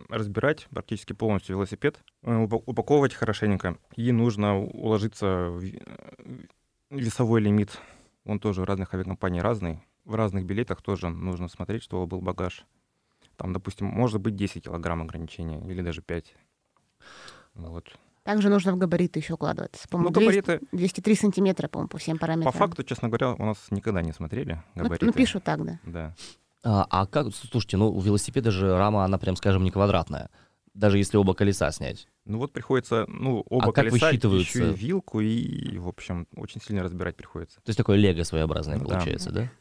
разбирать 0.09 0.67
практически 0.69 1.13
полностью 1.13 1.55
велосипед, 1.55 2.01
э, 2.23 2.35
упаковывать 2.35 3.13
хорошенько. 3.13 3.77
И 3.95 4.11
нужно 4.11 4.59
уложиться 4.59 5.49
в 5.49 5.63
весовой 6.89 7.41
лимит. 7.41 7.79
Он 8.25 8.39
тоже 8.39 8.61
у 8.61 8.65
разных 8.65 8.93
авиакомпаний 8.93 9.41
разный. 9.41 9.79
В 10.05 10.15
разных 10.15 10.45
билетах 10.45 10.81
тоже 10.81 11.09
нужно 11.09 11.49
смотреть, 11.49 11.83
чтобы 11.83 12.05
был 12.05 12.21
багаж. 12.21 12.65
Там, 13.37 13.53
допустим, 13.53 13.87
может 13.87 14.21
быть 14.21 14.35
10 14.35 14.65
килограмм 14.65 15.01
ограничения 15.01 15.61
или 15.67 15.81
даже 15.81 16.01
5. 16.01 16.35
Вот. 17.55 17.97
Также 18.23 18.49
нужно 18.49 18.73
в 18.73 18.77
габариты 18.77 19.19
еще 19.19 19.33
укладываться. 19.33 19.87
По-моему, 19.87 20.13
ну, 20.13 20.19
габариты... 20.19 20.61
203 20.71 21.15
сантиметра, 21.15 21.67
по-моему, 21.67 21.89
по 21.89 21.97
всем 21.97 22.17
параметрам. 22.17 22.51
По 22.51 22.57
факту, 22.57 22.83
честно 22.83 23.07
говоря, 23.07 23.33
у 23.33 23.45
нас 23.45 23.57
никогда 23.71 24.01
не 24.01 24.11
смотрели 24.11 24.61
ну, 24.75 24.83
габариты. 24.83 25.05
Ну, 25.05 25.11
ну 25.11 25.17
пишут 25.17 25.43
так, 25.43 25.65
да. 25.65 25.79
Да. 25.85 26.15
А, 26.63 26.85
а 26.89 27.05
как, 27.05 27.27
слушайте, 27.33 27.77
ну 27.77 27.89
у 27.89 28.01
велосипеда 28.01 28.51
же 28.51 28.77
рама, 28.77 29.05
она 29.05 29.17
прям, 29.17 29.35
скажем, 29.35 29.63
не 29.63 29.71
квадратная. 29.71 30.29
Даже 30.73 30.97
если 30.97 31.17
оба 31.17 31.33
колеса 31.33 31.71
снять. 31.71 32.07
Ну 32.25 32.37
вот 32.37 32.53
приходится, 32.53 33.05
ну, 33.07 33.43
оба 33.49 33.69
а 33.69 33.71
колеса, 33.71 34.11
еще 34.11 34.69
и 34.69 34.73
вилку, 34.73 35.19
и, 35.19 35.77
в 35.77 35.87
общем, 35.87 36.27
очень 36.35 36.61
сильно 36.61 36.83
разбирать 36.83 37.15
приходится. 37.15 37.57
То 37.57 37.69
есть 37.69 37.77
такое 37.77 37.97
лего 37.97 38.23
своеобразное 38.23 38.79
получается, 38.79 39.31
да? 39.31 39.51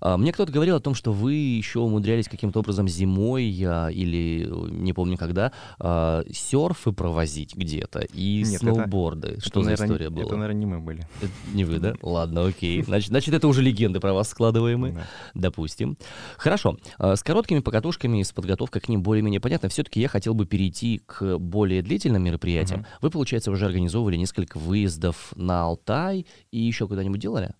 А, 0.00 0.16
мне 0.16 0.32
кто-то 0.32 0.52
говорил 0.52 0.76
о 0.76 0.80
том, 0.80 0.94
что 0.94 1.12
вы 1.12 1.34
еще 1.34 1.80
умудрялись 1.80 2.28
каким-то 2.28 2.60
образом 2.60 2.88
зимой 2.88 3.56
а, 3.64 3.88
или 3.88 4.48
не 4.70 4.92
помню 4.92 5.16
когда 5.16 5.52
а, 5.78 6.22
серфы 6.30 6.92
провозить 6.92 7.54
где-то 7.54 8.00
и 8.12 8.42
Нет, 8.46 8.60
сноуборды. 8.60 9.28
это, 9.28 9.40
что 9.40 9.62
за 9.62 9.70
наверное, 9.70 9.86
история 9.86 10.10
была? 10.10 10.24
Это, 10.26 10.36
наверное, 10.36 10.58
не 10.58 10.66
мы 10.66 10.80
были. 10.80 11.06
Это 11.20 11.32
не 11.52 11.64
вы, 11.64 11.78
да? 11.80 11.94
Ладно, 12.02 12.46
окей. 12.46 12.82
Значит, 12.82 13.08
значит, 13.08 13.34
это 13.34 13.48
уже 13.48 13.62
легенды 13.62 14.00
про 14.00 14.12
вас 14.12 14.28
складываемые. 14.28 14.94
Да. 14.94 15.06
Допустим. 15.34 15.96
Хорошо. 16.36 16.76
С 16.98 17.22
короткими 17.22 17.60
покатушками, 17.60 18.22
с 18.22 18.32
подготовкой 18.32 18.80
к 18.80 18.88
ним 18.88 19.02
более-менее 19.02 19.40
понятно. 19.40 19.68
Все-таки 19.68 20.00
я 20.00 20.08
хотел 20.08 20.34
бы 20.34 20.46
перейти 20.46 21.00
к 21.06 21.38
более 21.38 21.82
длительным 21.82 22.22
мероприятиям. 22.22 22.80
Мгм. 22.80 22.88
Вы, 23.02 23.10
получается, 23.10 23.50
уже 23.50 23.66
организовывали 23.66 24.16
несколько 24.16 24.58
выездов 24.58 25.32
на 25.36 25.62
Алтай 25.62 26.26
и 26.50 26.58
еще 26.58 26.86
куда-нибудь 26.86 27.20
делали? 27.20 27.52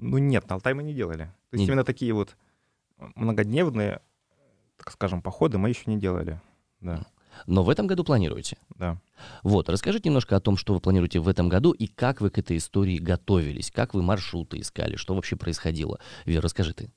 Ну 0.00 0.18
нет, 0.18 0.48
на 0.48 0.54
Алтай 0.56 0.74
мы 0.74 0.82
не 0.82 0.94
делали. 0.94 1.24
То 1.50 1.56
есть 1.56 1.60
Не- 1.62 1.66
именно 1.66 1.84
такие 1.84 2.12
вот 2.12 2.36
многодневные, 3.14 4.00
так 4.76 4.92
скажем, 4.92 5.22
походы 5.22 5.58
мы 5.58 5.68
еще 5.68 5.82
не 5.86 5.98
делали. 5.98 6.40
Да, 6.80 7.06
Но 7.46 7.62
в 7.62 7.68
этом 7.70 7.86
году 7.86 8.04
планируете. 8.04 8.56
да. 8.76 8.98
Вот, 9.42 9.68
расскажите 9.68 10.08
немножко 10.08 10.36
о 10.36 10.40
том, 10.40 10.56
что 10.56 10.72
вы 10.74 10.80
планируете 10.80 11.18
в 11.20 11.28
этом 11.28 11.48
году 11.48 11.72
и 11.72 11.86
как 11.86 12.20
вы 12.20 12.30
к 12.30 12.38
этой 12.38 12.56
истории 12.56 12.98
готовились, 12.98 13.70
как 13.70 13.94
вы 13.94 14.02
маршруты 14.02 14.60
искали, 14.60 14.96
что 14.96 15.14
вообще 15.14 15.36
происходило. 15.36 16.00
Вера, 16.24 16.42
расскажи 16.42 16.72
ты. 16.72 16.90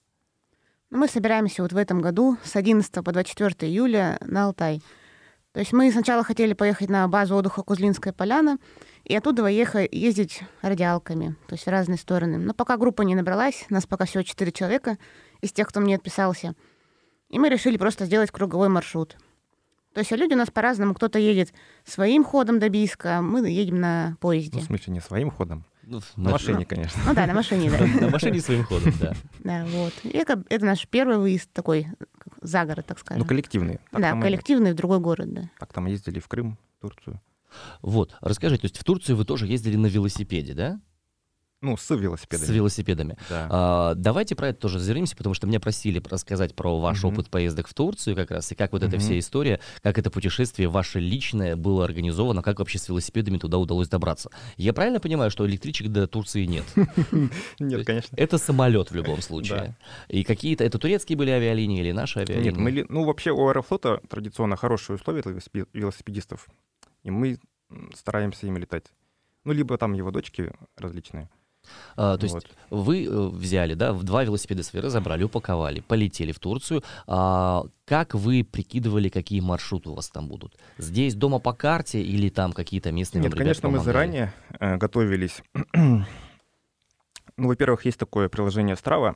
Ну, 0.90 1.00
мы 1.00 1.08
собираемся 1.08 1.62
вот 1.64 1.74
в 1.74 1.78
этом 1.78 2.02
году 2.02 2.38
с 2.44 2.56
11 2.56 3.04
по 3.04 3.12
24 3.12 3.70
июля 3.72 4.18
на 4.22 4.46
Алтай. 4.46 4.82
То 5.52 5.60
есть 5.60 5.74
мы 5.74 5.92
сначала 5.92 6.24
хотели 6.24 6.54
поехать 6.54 6.90
на 6.90 7.08
базу 7.08 7.36
отдыха 7.36 7.62
Кузлинская 7.62 8.14
поляна 8.14 8.58
и 9.04 9.16
оттуда 9.16 9.46
ехать, 9.48 9.90
ездить 9.94 10.42
радиалками, 10.62 11.36
то 11.48 11.56
есть 11.56 11.66
в 11.66 11.70
разные 11.70 11.98
стороны. 11.98 12.38
Но 12.38 12.54
пока 12.54 12.78
группа 12.78 13.02
не 13.02 13.16
набралась, 13.16 13.66
нас 13.70 13.86
пока 13.86 14.06
всего 14.06 14.24
4 14.24 14.52
человека 14.52 14.98
из 15.42 15.52
тех, 15.52 15.68
кто 15.68 15.80
мне 15.82 15.96
отписался. 15.96 16.56
И 17.30 17.40
мы 17.40 17.50
решили 17.50 17.78
просто 17.78 18.06
сделать 18.06 18.32
круговой 18.32 18.70
маршрут. 18.70 19.18
То 19.94 20.00
есть 20.00 20.12
а 20.12 20.16
люди 20.16 20.34
у 20.34 20.38
нас 20.38 20.50
по-разному. 20.50 20.94
Кто-то 20.96 21.20
едет 21.20 21.54
своим 21.84 22.24
ходом 22.24 22.60
до 22.60 22.70
Бийска, 22.70 23.18
а 23.18 23.22
мы 23.22 23.48
едем 23.50 23.80
на 23.80 24.10
Ну, 24.12 24.18
поезде. 24.18 24.60
в 24.60 24.64
смысле, 24.64 24.94
не 24.94 25.00
своим 25.02 25.30
ходом. 25.30 25.66
Ну, 25.84 26.00
На 26.16 26.32
машине, 26.32 26.66
конечно. 26.66 27.00
Ну 27.06 27.14
да, 27.14 27.28
на 27.28 27.34
машине, 27.34 27.70
да. 27.70 27.86
На 28.06 28.10
машине 28.10 28.40
своим 28.40 28.64
ходом, 28.64 28.94
да. 29.02 29.14
Да, 29.40 29.66
вот. 29.66 29.94
И 30.04 30.10
это, 30.10 30.42
это 30.50 30.66
наш 30.66 30.88
первый 30.88 31.18
выезд 31.18 31.52
такой, 31.52 31.88
за 32.42 32.64
город, 32.66 32.86
так 32.88 33.00
скажем. 33.00 33.22
Ну, 33.22 33.28
коллективный. 33.28 33.80
Так 33.92 34.02
да, 34.02 34.10
там 34.12 34.20
мы- 34.20 34.24
коллективный 34.24 34.72
в 34.72 34.76
другой 34.76 35.00
город, 35.00 35.32
да. 35.34 35.50
Так 35.60 35.74
там 35.74 35.86
ездили 35.88 36.20
в 36.20 36.28
Крым, 36.30 36.58
в 36.78 36.82
Турцию. 36.82 37.22
Вот, 37.82 38.16
расскажите, 38.22 38.62
то 38.62 38.66
есть 38.66 38.78
в 38.78 38.84
Турцию 38.84 39.16
вы 39.18 39.26
тоже 39.26 39.48
ездили 39.48 39.76
на 39.76 39.88
велосипеде, 39.88 40.54
да? 40.54 40.80
Ну, 41.66 41.78
с 41.78 41.90
велосипедами. 41.96 42.46
С 42.46 42.50
велосипедами. 42.50 43.18
Да. 43.30 43.48
А, 43.50 43.94
давайте 43.96 44.36
про 44.36 44.50
это 44.50 44.60
тоже 44.60 44.80
зазеримся, 44.80 45.16
потому 45.16 45.34
что 45.34 45.48
меня 45.48 45.62
просили 45.62 46.04
рассказать 46.10 46.54
про 46.56 46.78
ваш 46.78 47.02
Мгм. 47.06 47.14
опыт 47.14 47.30
поездок 47.30 47.70
в 47.70 47.74
Турцию 47.74 48.18
как 48.18 48.32
раз, 48.32 48.52
и 48.52 48.56
как 48.56 48.74
вот 48.74 48.84
эта 48.84 48.98
Мгм. 48.98 49.00
вся 49.00 49.18
история, 49.18 49.62
как 49.82 49.98
это 49.98 50.12
путешествие 50.12 50.68
ваше 50.68 51.00
личное 51.00 51.56
было 51.56 51.86
организовано, 51.86 52.42
как 52.42 52.60
вообще 52.60 52.80
с 52.80 52.90
велосипедами 52.90 53.38
туда 53.38 53.60
удалось 53.60 53.88
добраться. 53.88 54.30
Я 54.58 54.74
правильно 54.74 55.00
понимаю, 55.00 55.32
что 55.32 55.48
электричек 55.48 55.88
до 55.88 56.06
Турции 56.06 56.44
нет? 56.44 56.66
Нет, 57.60 57.86
конечно. 57.86 58.14
Это 58.18 58.38
самолет 58.38 58.92
в 58.92 58.96
любом 58.96 59.22
случае. 59.22 59.78
И 60.10 60.26
какие-то, 60.26 60.66
это 60.66 60.78
турецкие 60.80 61.18
были 61.18 61.30
авиалинии 61.30 61.80
или 61.80 61.94
наши 61.94 62.20
авиалинии? 62.20 62.72
Нет, 62.72 62.90
ну, 62.90 63.06
вообще 63.06 63.32
у 63.32 63.48
Аэрофлота 63.48 64.02
традиционно 64.10 64.58
хорошие 64.58 64.98
условия 64.98 65.22
для 65.22 65.32
велосипе- 65.32 65.68
велосипедистов, 65.72 66.48
и 67.04 67.12
мы 67.12 67.38
стараемся 67.96 68.48
ими 68.48 68.60
летать. 68.60 68.86
Ну, 69.44 69.52
либо 69.54 69.78
там 69.78 69.94
его 69.94 70.12
дочки 70.12 70.52
различные. 70.78 71.30
А, 71.96 72.18
то 72.18 72.24
есть 72.26 72.34
Вот. 72.36 72.46
вы 72.70 73.06
э, 73.06 73.10
взяли, 73.10 73.74
да, 73.74 73.94
в 73.94 74.04
два 74.04 74.24
велосипеда 74.26 74.64
свои 74.64 74.82
разобрали, 74.82 75.24
упаковали, 75.24 75.80
полетели 75.80 76.34
в 76.34 76.40
Турцию. 76.40 76.84
А, 77.08 77.64
как 77.86 78.16
вы 78.16 78.44
прикидывали, 78.44 79.08
какие 79.10 79.40
маршруты 79.40 79.90
у 79.90 79.94
вас 79.94 80.10
там 80.10 80.28
будут? 80.28 80.58
Здесь 80.78 81.16
дома 81.16 81.40
по 81.40 81.54
карте 81.54 82.02
или 82.02 82.28
там 82.30 82.52
какие-то 82.52 82.92
местные 82.92 83.22
Нет, 83.24 83.34
конечно, 83.34 83.70
мы 83.70 83.78
помогали? 83.78 83.86
заранее 83.94 84.34
э, 84.60 84.76
готовились. 84.78 85.42
ну, 85.74 86.06
во-первых, 87.38 87.86
есть 87.86 87.98
такое 88.00 88.30
приложение 88.30 88.76
Strava, 88.76 89.16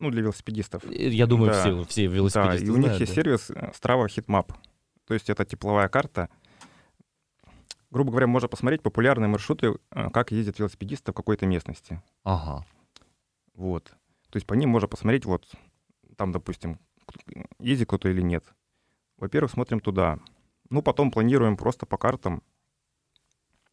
ну, 0.00 0.10
для 0.10 0.22
велосипедистов. 0.22 0.84
Э, 0.86 1.08
Я 1.08 1.26
думаю, 1.26 1.52
Да. 1.52 1.60
все, 1.60 1.84
все 1.84 2.08
Да, 2.08 2.14
велосипедисты 2.14 2.66
и 2.66 2.70
у 2.70 2.76
них 2.76 2.84
знают, 2.86 3.00
есть 3.00 3.14
да. 3.14 3.22
сервис 3.22 3.50
Strava 3.50 4.06
Heatmap. 4.06 4.50
То 5.10 5.14
есть 5.14 5.28
это 5.28 5.44
тепловая 5.44 5.88
карта. 5.88 6.30
Грубо 7.90 8.12
говоря, 8.12 8.28
можно 8.28 8.46
посмотреть 8.46 8.80
популярные 8.80 9.26
маршруты, 9.26 9.74
э, 9.90 10.08
как 10.10 10.30
ездят 10.30 10.60
велосипедисты 10.60 11.10
в 11.10 11.16
какой-то 11.16 11.46
местности. 11.46 12.00
Ага. 12.22 12.64
Вот. 13.54 13.86
То 14.30 14.36
есть 14.36 14.46
по 14.46 14.54
ним 14.54 14.70
можно 14.70 14.86
посмотреть, 14.86 15.24
вот 15.24 15.50
там, 16.16 16.30
допустим, 16.30 16.78
ездит 17.58 17.88
кто-то 17.88 18.08
или 18.08 18.22
нет. 18.22 18.44
Во-первых, 19.16 19.50
смотрим 19.50 19.80
туда. 19.80 20.20
Ну, 20.68 20.80
потом 20.80 21.10
планируем 21.10 21.56
просто 21.56 21.86
по 21.86 21.98
картам. 21.98 22.44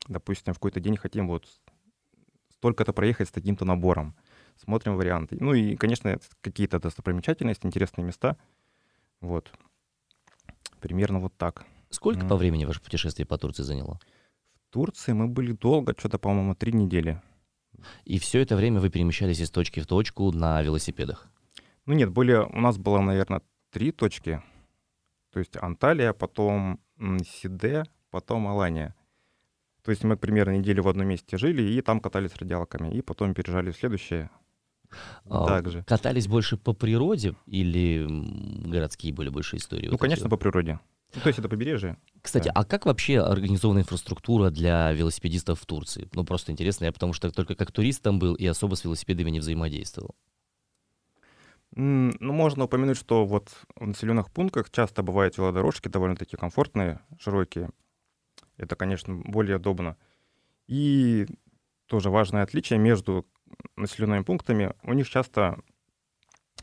Допустим, 0.08 0.56
в 0.56 0.58
какой-то 0.58 0.79
день 0.79 0.98
хотим 0.98 1.27
вот 1.27 1.46
столько-то 2.50 2.94
проехать 2.94 3.27
с 3.27 3.32
таким-то 3.32 3.63
набором. 3.63 4.15
Смотрим 4.56 4.96
варианты. 4.96 5.38
Ну 5.39 5.53
и, 5.53 5.75
конечно, 5.75 6.17
какие-то 6.41 6.79
достопримечательности, 6.79 7.67
интересные 7.67 8.06
места. 8.06 8.38
Вот. 9.22 9.53
Примерно 10.79 11.19
вот 11.19 11.34
так. 11.38 11.65
Сколько 11.89 12.19
Мгм. 12.22 12.29
по 12.29 12.36
времени 12.36 12.65
ваше 12.65 12.81
путешествие 12.81 13.25
по 13.25 13.38
Турции 13.38 13.63
заняло? 13.63 14.00
В 14.55 14.74
Турции 14.74 15.13
мы 15.13 15.27
были 15.27 15.53
долго, 15.53 15.96
что-то, 15.98 16.19
по-моему, 16.19 16.55
три 16.55 16.74
недели. 16.74 17.22
И 18.05 18.19
все 18.19 18.41
это 18.41 18.55
время 18.55 18.79
вы 18.79 18.89
перемещались 18.89 19.39
из 19.39 19.50
точки 19.51 19.79
в 19.79 19.88
точку 19.88 20.31
на 20.31 20.62
велосипедах? 20.62 21.29
Ну 21.86 21.93
нет, 21.93 22.10
были, 22.12 22.34
у 22.34 22.60
нас 22.60 22.77
было, 22.77 23.00
наверное, 23.00 23.41
три 23.72 23.91
точки. 23.91 24.41
То 25.31 25.39
есть 25.39 25.55
Анталия, 25.62 26.13
потом 26.13 26.79
Сиде, 27.25 27.84
потом 28.10 28.48
Алания. 28.48 28.96
То 29.84 29.91
есть 29.91 30.03
мы 30.03 30.17
примерно 30.17 30.57
неделю 30.57 30.84
в 30.84 30.88
одном 30.89 31.07
месте 31.07 31.38
жили 31.38 31.62
и 31.62 31.81
там 31.81 32.01
катались 32.01 32.36
радиалками. 32.36 32.93
И 32.93 33.01
потом 33.01 33.34
переезжали 33.34 33.72
в 33.72 33.77
следующее. 33.77 34.29
А, 35.25 35.46
Также. 35.46 35.84
Катались 35.84 36.27
больше 36.27 36.58
по 36.58 36.74
природе 36.74 37.36
или 37.46 38.06
городские 38.67 39.13
были 39.13 39.29
больше 39.29 39.58
истории? 39.58 39.86
Ну, 39.88 39.91
вот 39.94 40.01
конечно, 40.01 40.24
эти? 40.24 40.29
по 40.29 40.38
природе. 40.38 40.79
Ну, 41.15 41.22
то 41.22 41.27
есть 41.27 41.39
это 41.39 41.48
побережье. 41.50 41.98
Кстати, 42.22 42.48
Да. 42.48 42.51
а 42.56 42.65
как 42.65 42.86
вообще 42.86 43.20
организована 43.20 43.79
инфраструктура 43.79 44.50
для 44.50 44.91
велосипедистов 44.91 45.62
в 45.62 45.65
Турции? 45.65 46.10
Ну, 46.13 46.24
просто 46.25 46.51
интересно, 46.51 46.86
я 46.86 46.91
потому 46.91 47.13
что 47.13 47.32
только 47.32 47.56
как 47.56 47.72
турист 47.72 48.01
там 48.01 48.20
был 48.20 48.36
и 48.36 48.46
особо 48.46 48.75
с 48.75 48.84
велосипедами 48.84 49.29
не 49.29 49.39
взаимодействовал. 49.39 50.15
Ну, 51.75 52.12
можно 52.20 52.63
упомянуть, 52.63 52.98
что 52.98 53.25
вот 53.25 53.50
в 53.75 53.86
населенных 53.86 54.32
пунктах 54.32 54.70
часто 54.72 55.03
бывают 55.03 55.38
велодорожки 55.38 55.89
довольно-таки 55.89 56.36
комфортные, 56.38 57.01
широкие. 57.20 57.70
Это, 58.58 58.75
конечно, 58.75 59.13
более 59.15 59.58
удобно. 59.58 59.96
И 60.67 61.27
тоже 61.86 62.10
важное 62.10 62.44
отличие 62.44 62.79
между 62.79 63.27
населенными 63.75 64.24
пунктами. 64.24 64.74
У 64.84 64.94
них 64.94 65.10
часто, 65.10 65.60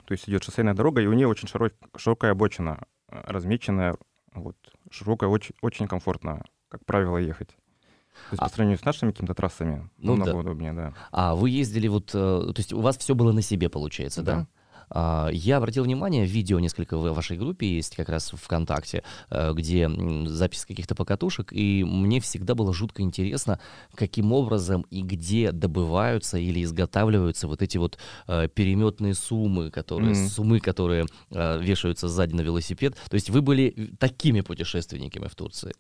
то 0.05 0.13
есть 0.13 0.29
идет 0.29 0.45
шоссейная 0.45 0.75
дорога, 0.75 1.01
и 1.01 1.07
у 1.07 1.13
нее 1.13 1.29
очень 1.29 1.49
широк- 1.49 1.75
широкая 1.97 2.33
обочина, 2.33 2.85
э, 3.09 3.23
размеченная, 3.27 3.97
вот, 4.35 4.57
широкая, 4.91 5.29
очень, 5.31 5.55
очень 5.63 5.87
комфортно, 5.87 6.45
как 6.69 6.85
правило, 6.85 7.19
ехать. 7.19 7.49
То 7.49 8.33
есть 8.33 8.43
А- 8.43 8.45
по 8.45 8.49
сравнению 8.55 8.79
с 8.79 8.85
нашими 8.85 9.11
какими-то 9.11 9.35
трассами 9.35 9.91
Ну 9.99 10.13
намного 10.13 10.33
да. 10.33 10.39
удобнее, 10.39 10.73
да. 10.73 10.95
А 11.11 11.35
вы 11.35 11.51
ездили 11.51 11.89
вот, 11.89 12.11
э, 12.15 12.19
то 12.19 12.55
есть 12.57 12.73
у 12.73 12.81
вас 12.81 12.97
все 12.97 13.15
было 13.15 13.33
на 13.33 13.43
себе, 13.43 13.69
получается, 13.69 14.23
да? 14.23 14.35
Да. 14.37 14.47
А, 14.91 15.29
Я 15.33 15.57
обратил 15.59 15.85
внимание, 15.85 16.25
видео 16.27 16.61
несколько 16.61 16.97
в 16.97 17.13
вашей 17.13 17.37
группе 17.37 17.67
есть 17.77 17.97
как 17.97 18.09
раз 18.09 18.31
ВКонтакте, 18.31 19.03
э, 19.31 19.53
где 19.55 19.89
запись 20.27 20.65
каких-то 20.65 20.95
покатушек, 20.95 21.53
и 21.53 21.85
мне 21.85 22.21
всегда 22.21 22.55
было 22.55 22.73
жутко 22.75 23.03
интересно, 23.03 23.59
каким 23.95 24.33
образом 24.33 24.83
и 24.91 25.03
где 25.03 25.53
добываются 25.53 26.39
или 26.39 26.63
изготавливаются 26.63 27.49
вот 27.49 27.63
эти 27.63 27.79
вот 27.79 27.99
э, 28.27 28.49
переметные 28.49 29.15
суммы, 29.15 29.71
которые, 29.71 30.13
Мгм. 30.15 30.29
суммы, 30.29 30.61
которые 30.61 31.07
э, 31.31 31.59
вешаются 31.63 32.09
сзади 32.09 32.35
на 32.35 32.41
велосипед. 32.43 32.97
То 33.09 33.15
есть 33.15 33.31
вы 33.31 33.43
были 33.43 33.93
такими 33.99 34.41
путешественниками 34.41 35.27
в 35.29 35.35
Турции? 35.35 35.73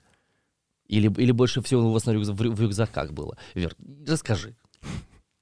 Или, 0.87 1.11
или 1.21 1.33
больше 1.33 1.63
всего 1.63 1.89
у 1.89 1.93
вас 1.93 2.05
на 2.07 2.11
рюкза- 2.11 2.33
в 2.35 2.43
рю- 2.43 2.53
в 2.53 2.61
рюкзаках 2.61 3.13
было? 3.13 3.37
Вер, 3.55 3.75
расскажи. 4.07 4.55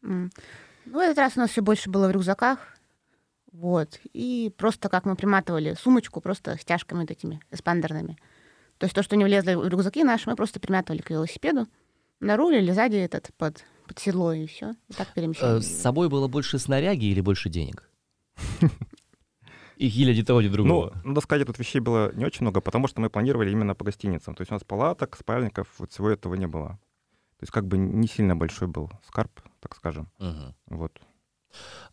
М. 0.05 0.31
Ну, 0.87 0.93
в 0.95 0.99
этот 0.99 1.19
раз 1.19 1.33
у 1.37 1.41
нас 1.41 1.51
все 1.51 1.63
больше 1.63 1.91
было 1.91 2.09
в 2.09 2.11
рюкзаках. 2.13 2.59
Вот. 3.53 4.01
И 4.13 4.53
просто 4.57 4.89
как 4.89 5.05
мы 5.05 5.15
приматывали 5.15 5.75
сумочку 5.75 6.21
просто 6.21 6.59
стяжками 6.59 7.01
вот 7.01 7.11
этими 7.11 7.41
эспандерными. 7.51 8.17
То 8.79 8.85
есть 8.87 8.95
то, 8.95 9.03
что 9.03 9.15
не 9.17 9.25
влезло 9.25 9.53
в 9.61 9.69
рюкзаки 9.69 10.03
наши, 10.05 10.29
мы 10.29 10.37
просто 10.37 10.59
приматывали 10.59 11.03
к 11.03 11.11
велосипеду 11.11 11.67
на 12.21 12.37
руль 12.37 12.57
или 12.57 12.73
сзади 12.73 12.97
этот 12.97 13.31
под, 13.37 13.65
под 13.87 13.99
седло, 13.99 14.33
и 14.33 14.47
все. 14.47 14.73
И 14.89 14.95
так 14.95 15.09
Э, 15.11 15.15
перемещались. 15.15 15.67
С 15.67 15.83
собой 15.83 16.09
было 16.09 16.29
больше 16.29 16.59
снаряги 16.59 17.05
или 17.07 17.21
больше 17.21 17.49
денег? 17.51 17.89
И 19.77 19.89
или 19.89 20.15
ни 20.15 20.23
того, 20.23 20.41
ни 20.43 20.47
Ну, 20.47 20.53
другого. 20.53 21.01
надо 21.05 21.21
сказать, 21.21 21.47
тут 21.47 21.59
вещей 21.59 21.81
было 21.81 22.13
не 22.15 22.25
очень 22.25 22.43
много, 22.43 22.61
потому 22.61 22.87
что 22.89 23.01
мы 23.01 23.11
планировали 23.11 23.51
именно 23.51 23.75
по 23.75 23.85
гостиницам. 23.85 24.35
То 24.35 24.43
есть 24.43 24.51
у 24.53 24.55
нас 24.55 24.63
палаток, 24.65 25.17
спальников, 25.17 25.67
вот 25.79 25.91
всего 25.93 26.09
этого 26.11 26.35
не 26.35 26.47
было. 26.47 26.79
То 27.39 27.45
есть 27.45 27.53
как 27.53 27.67
бы 27.67 27.79
не 27.79 28.07
сильно 28.07 28.37
большой 28.37 28.69
был 28.69 28.91
скарб, 29.07 29.33
так 29.61 29.75
скажем. 29.75 30.09
Мгм. 30.19 30.55
Вот. 30.69 31.01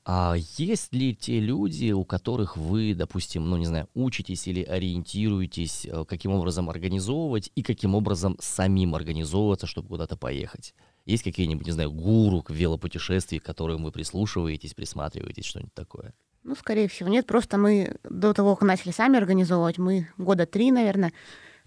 А 0.05 0.35
есть 0.57 0.93
ли 0.93 1.15
те 1.15 1.39
люди, 1.39 1.91
у 1.91 2.03
которых 2.03 2.57
вы, 2.57 2.93
допустим, 2.93 3.49
ну 3.49 3.57
не 3.57 3.65
знаю, 3.65 3.87
учитесь 3.93 4.47
или 4.47 4.63
ориентируетесь, 4.63 5.85
э, 5.85 6.05
каким 6.05 6.31
образом 6.31 6.69
организовывать 6.69 7.51
и 7.55 7.63
каким 7.63 7.95
образом 7.95 8.37
самим 8.39 8.95
организовываться, 8.95 9.67
чтобы 9.67 9.89
куда-то 9.89 10.17
поехать? 10.17 10.73
Есть 11.05 11.23
какие-нибудь, 11.23 11.65
не 11.65 11.71
знаю, 11.71 11.91
гуру 11.91 12.43
велопутешествий, 12.49 13.39
к 13.39 13.43
которым 13.43 13.83
вы 13.83 13.91
прислушиваетесь, 13.91 14.73
присматриваетесь, 14.73 15.45
что-нибудь 15.45 15.73
такое? 15.73 16.13
Ну, 16.43 16.55
скорее 16.55 16.87
всего, 16.87 17.09
нет. 17.09 17.25
Просто 17.25 17.57
мы 17.57 17.97
до 18.03 18.33
того, 18.33 18.55
как 18.55 18.67
начали 18.67 18.91
сами 18.91 19.17
организовывать, 19.17 19.77
мы 19.77 20.07
года 20.17 20.45
три, 20.45 20.71
наверное, 20.71 21.11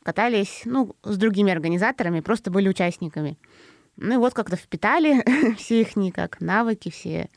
катались, 0.03 0.63
ну, 0.65 0.97
с 1.03 1.17
другими 1.17 1.53
организаторами, 1.53 2.21
просто 2.21 2.51
были 2.51 2.69
участниками. 2.69 3.39
Ну 3.97 4.15
и 4.15 4.17
вот 4.17 4.35
как-то 4.35 4.57
впитали 4.57 5.23
все 5.57 5.83
их 5.83 6.15
как 6.15 6.41
навыки, 6.41 6.91
все, 6.91 7.29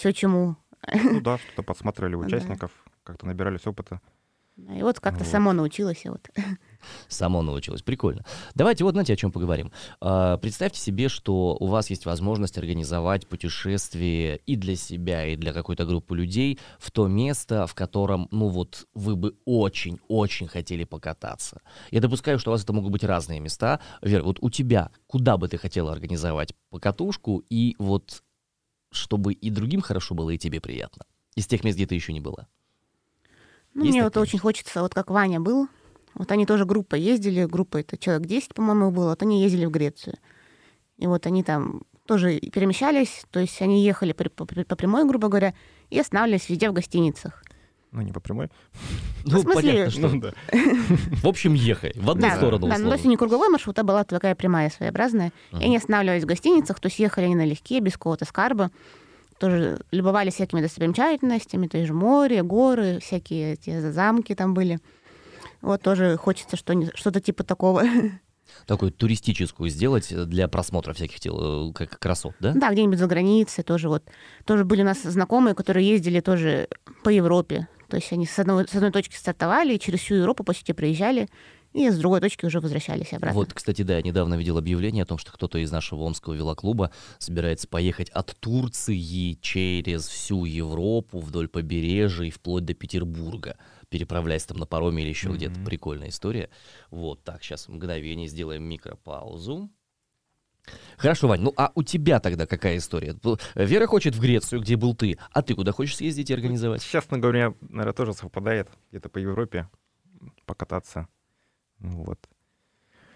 все 0.00 0.12
чему. 0.12 0.56
Ну 0.92 1.20
да, 1.20 1.36
что-то 1.36 1.62
подсматривали 1.62 2.14
участников, 2.16 2.72
как-то 3.04 3.26
набирались 3.26 3.66
опыта. 3.66 4.00
И 4.56 4.82
вот 4.82 5.00
как-то 5.00 5.24
вот. 5.24 5.28
само 5.28 5.52
научилась. 5.52 6.04
Вот. 6.04 6.28
Само 7.08 7.40
научилась. 7.40 7.82
Прикольно. 7.82 8.24
Давайте 8.54 8.84
вот, 8.84 8.92
знаете, 8.92 9.14
о 9.14 9.16
чем 9.16 9.32
поговорим. 9.32 9.72
А, 10.00 10.36
представьте 10.36 10.80
себе, 10.80 11.08
что 11.08 11.56
у 11.58 11.66
вас 11.66 11.88
есть 11.88 12.04
возможность 12.04 12.58
организовать 12.58 13.26
путешествие 13.26 14.40
и 14.46 14.56
для 14.56 14.76
себя, 14.76 15.26
и 15.26 15.36
для 15.36 15.54
какой-то 15.54 15.86
группы 15.86 16.14
людей 16.14 16.58
в 16.78 16.90
то 16.90 17.06
место, 17.06 17.66
в 17.66 17.74
котором, 17.74 18.28
ну 18.30 18.48
вот, 18.48 18.86
вы 18.94 19.16
бы 19.16 19.34
очень-очень 19.46 20.48
хотели 20.48 20.84
покататься. 20.84 21.62
Я 21.90 22.00
допускаю, 22.00 22.38
что 22.38 22.50
у 22.50 22.52
вас 22.52 22.64
это 22.64 22.72
могут 22.74 22.92
быть 22.92 23.04
разные 23.04 23.40
места. 23.40 23.80
Вера, 24.02 24.22
вот 24.22 24.38
у 24.40 24.50
тебя 24.50 24.90
куда 25.06 25.38
бы 25.38 25.48
ты 25.48 25.56
хотела 25.56 25.92
организовать 25.92 26.54
покатушку, 26.70 27.44
и 27.48 27.76
вот 27.78 28.22
чтобы 28.90 29.32
и 29.32 29.50
другим 29.50 29.80
хорошо 29.80 30.14
было, 30.14 30.30
и 30.30 30.38
тебе 30.38 30.60
приятно? 30.60 31.04
Из 31.36 31.46
тех 31.46 31.64
мест, 31.64 31.76
где 31.76 31.86
ты 31.86 31.94
еще 31.94 32.12
не 32.12 32.20
была. 32.20 32.48
Ну, 33.74 33.84
мне 33.84 34.02
вот 34.02 34.16
очень 34.16 34.38
хочется, 34.38 34.82
вот 34.82 34.94
как 34.94 35.10
Ваня 35.10 35.40
был, 35.40 35.68
вот 36.14 36.32
они 36.32 36.44
тоже 36.44 36.64
группа 36.64 36.96
ездили, 36.96 37.44
группа 37.44 37.78
это 37.78 37.96
человек 37.96 38.26
10, 38.26 38.54
по-моему, 38.54 38.90
было, 38.90 39.10
вот 39.10 39.22
они 39.22 39.42
ездили 39.42 39.64
в 39.64 39.70
Грецию. 39.70 40.16
И 40.98 41.06
вот 41.06 41.26
они 41.26 41.44
там 41.44 41.82
тоже 42.04 42.40
перемещались, 42.40 43.24
то 43.30 43.38
есть 43.38 43.62
они 43.62 43.84
ехали 43.84 44.12
по, 44.12 44.28
по, 44.28 44.44
по 44.44 44.76
прямой, 44.76 45.06
грубо 45.06 45.28
говоря, 45.28 45.54
и 45.88 45.98
останавливались 45.98 46.48
везде 46.48 46.68
в 46.68 46.72
гостиницах. 46.72 47.44
Ну, 47.92 48.02
не 48.02 48.12
по 48.12 48.20
прямой. 48.20 48.50
Ну, 49.24 49.38
в 49.38 49.42
смысле... 49.42 49.72
понятно, 49.72 49.90
что... 49.90 50.08
Ну, 50.08 50.20
да. 50.20 50.32
В 51.22 51.26
общем, 51.26 51.54
ехай 51.54 51.92
в 51.96 52.08
одну 52.08 52.22
да, 52.22 52.36
сторону. 52.36 52.68
Да, 52.68 52.78
ну, 52.78 52.88
то 52.88 52.94
есть 52.94 53.04
не 53.04 53.16
круговой 53.16 53.48
маршрут, 53.48 53.78
а 53.78 53.82
была 53.82 54.04
такая 54.04 54.34
прямая, 54.34 54.70
своеобразная. 54.70 55.32
И 55.52 55.64
они 55.64 55.76
останавливались 55.76 56.22
в 56.22 56.26
гостиницах, 56.26 56.78
то 56.78 56.86
есть 56.86 56.98
ехали 56.98 57.24
они 57.26 57.34
налегке, 57.34 57.80
без 57.80 57.94
какого-то 57.94 58.24
скарба 58.24 58.70
тоже 59.40 59.80
любовались 59.90 60.34
всякими 60.34 60.60
достопримечательностями, 60.60 61.66
то 61.66 61.78
есть 61.78 61.90
море, 61.90 62.42
горы, 62.42 63.00
всякие 63.00 63.54
эти 63.54 63.90
замки 63.90 64.34
там 64.34 64.52
были. 64.52 64.78
Вот 65.62 65.82
тоже 65.82 66.16
хочется 66.16 66.56
что-то 66.56 67.20
типа 67.20 67.42
такого. 67.42 67.82
Такую 68.66 68.92
туристическую 68.92 69.70
сделать 69.70 70.12
для 70.28 70.46
просмотра 70.48 70.92
всяких 70.92 71.20
тел, 71.20 71.70
э, 71.70 71.72
как 71.72 71.98
красот, 71.98 72.34
да? 72.40 72.52
Да, 72.54 72.70
где-нибудь 72.70 72.98
за 72.98 73.06
границей 73.06 73.64
тоже 73.64 73.88
вот. 73.88 74.02
Тоже 74.44 74.64
были 74.64 74.82
у 74.82 74.84
нас 74.84 75.02
знакомые, 75.02 75.54
которые 75.54 75.88
ездили 75.88 76.20
тоже 76.20 76.68
по 77.02 77.08
Европе. 77.08 77.68
То 77.90 77.96
есть 77.96 78.12
они 78.12 78.26
с 78.26 78.38
одной, 78.38 78.66
с 78.66 78.74
одной 78.74 78.92
точки 78.92 79.16
стартовали 79.16 79.74
и 79.74 79.78
через 79.78 80.00
всю 80.00 80.14
Европу 80.14 80.44
почти 80.44 80.72
проезжали 80.72 81.28
и 81.72 81.88
с 81.88 81.98
другой 81.98 82.20
точки 82.20 82.46
уже 82.46 82.60
возвращались 82.60 83.12
обратно. 83.12 83.34
Вот, 83.34 83.52
кстати, 83.52 83.82
да, 83.82 83.96
я 83.96 84.02
недавно 84.02 84.34
видел 84.34 84.58
объявление 84.58 85.04
о 85.04 85.06
том, 85.06 85.18
что 85.18 85.32
кто-то 85.32 85.58
из 85.58 85.70
нашего 85.70 86.02
омского 86.02 86.34
велоклуба 86.34 86.90
собирается 87.18 87.68
поехать 87.68 88.08
от 88.10 88.36
Турции 88.40 89.34
через 89.40 90.08
всю 90.08 90.44
Европу 90.44 91.20
вдоль 91.20 91.48
побережья 91.48 92.24
и 92.24 92.30
вплоть 92.30 92.64
до 92.64 92.74
Петербурга, 92.74 93.56
переправляясь 93.88 94.44
там 94.44 94.58
на 94.58 94.66
пароме 94.66 95.02
или 95.02 95.10
еще 95.10 95.28
mm-hmm. 95.28 95.36
где-то. 95.36 95.60
Прикольная 95.60 96.08
история. 96.08 96.50
Вот, 96.90 97.22
так, 97.22 97.42
сейчас 97.44 97.68
мгновение 97.68 98.26
сделаем 98.26 98.64
микропаузу. 98.64 99.70
Хорошо, 100.96 101.28
Вань, 101.28 101.40
ну 101.40 101.52
а 101.56 101.72
у 101.74 101.82
тебя 101.82 102.20
тогда 102.20 102.46
какая 102.46 102.76
история? 102.76 103.16
Вера 103.54 103.86
хочет 103.86 104.14
в 104.14 104.20
Грецию, 104.20 104.60
где 104.60 104.76
был 104.76 104.94
ты, 104.94 105.18
а 105.32 105.42
ты 105.42 105.54
куда 105.54 105.72
хочешь 105.72 105.96
съездить 105.96 106.30
и 106.30 106.34
организовать? 106.34 106.82
Честно 106.82 107.18
говоря, 107.18 107.54
наверное, 107.60 107.94
тоже 107.94 108.12
совпадает 108.12 108.68
где-то 108.90 109.08
по 109.08 109.18
Европе 109.18 109.68
покататься. 110.46 111.08
Вот. 111.78 112.18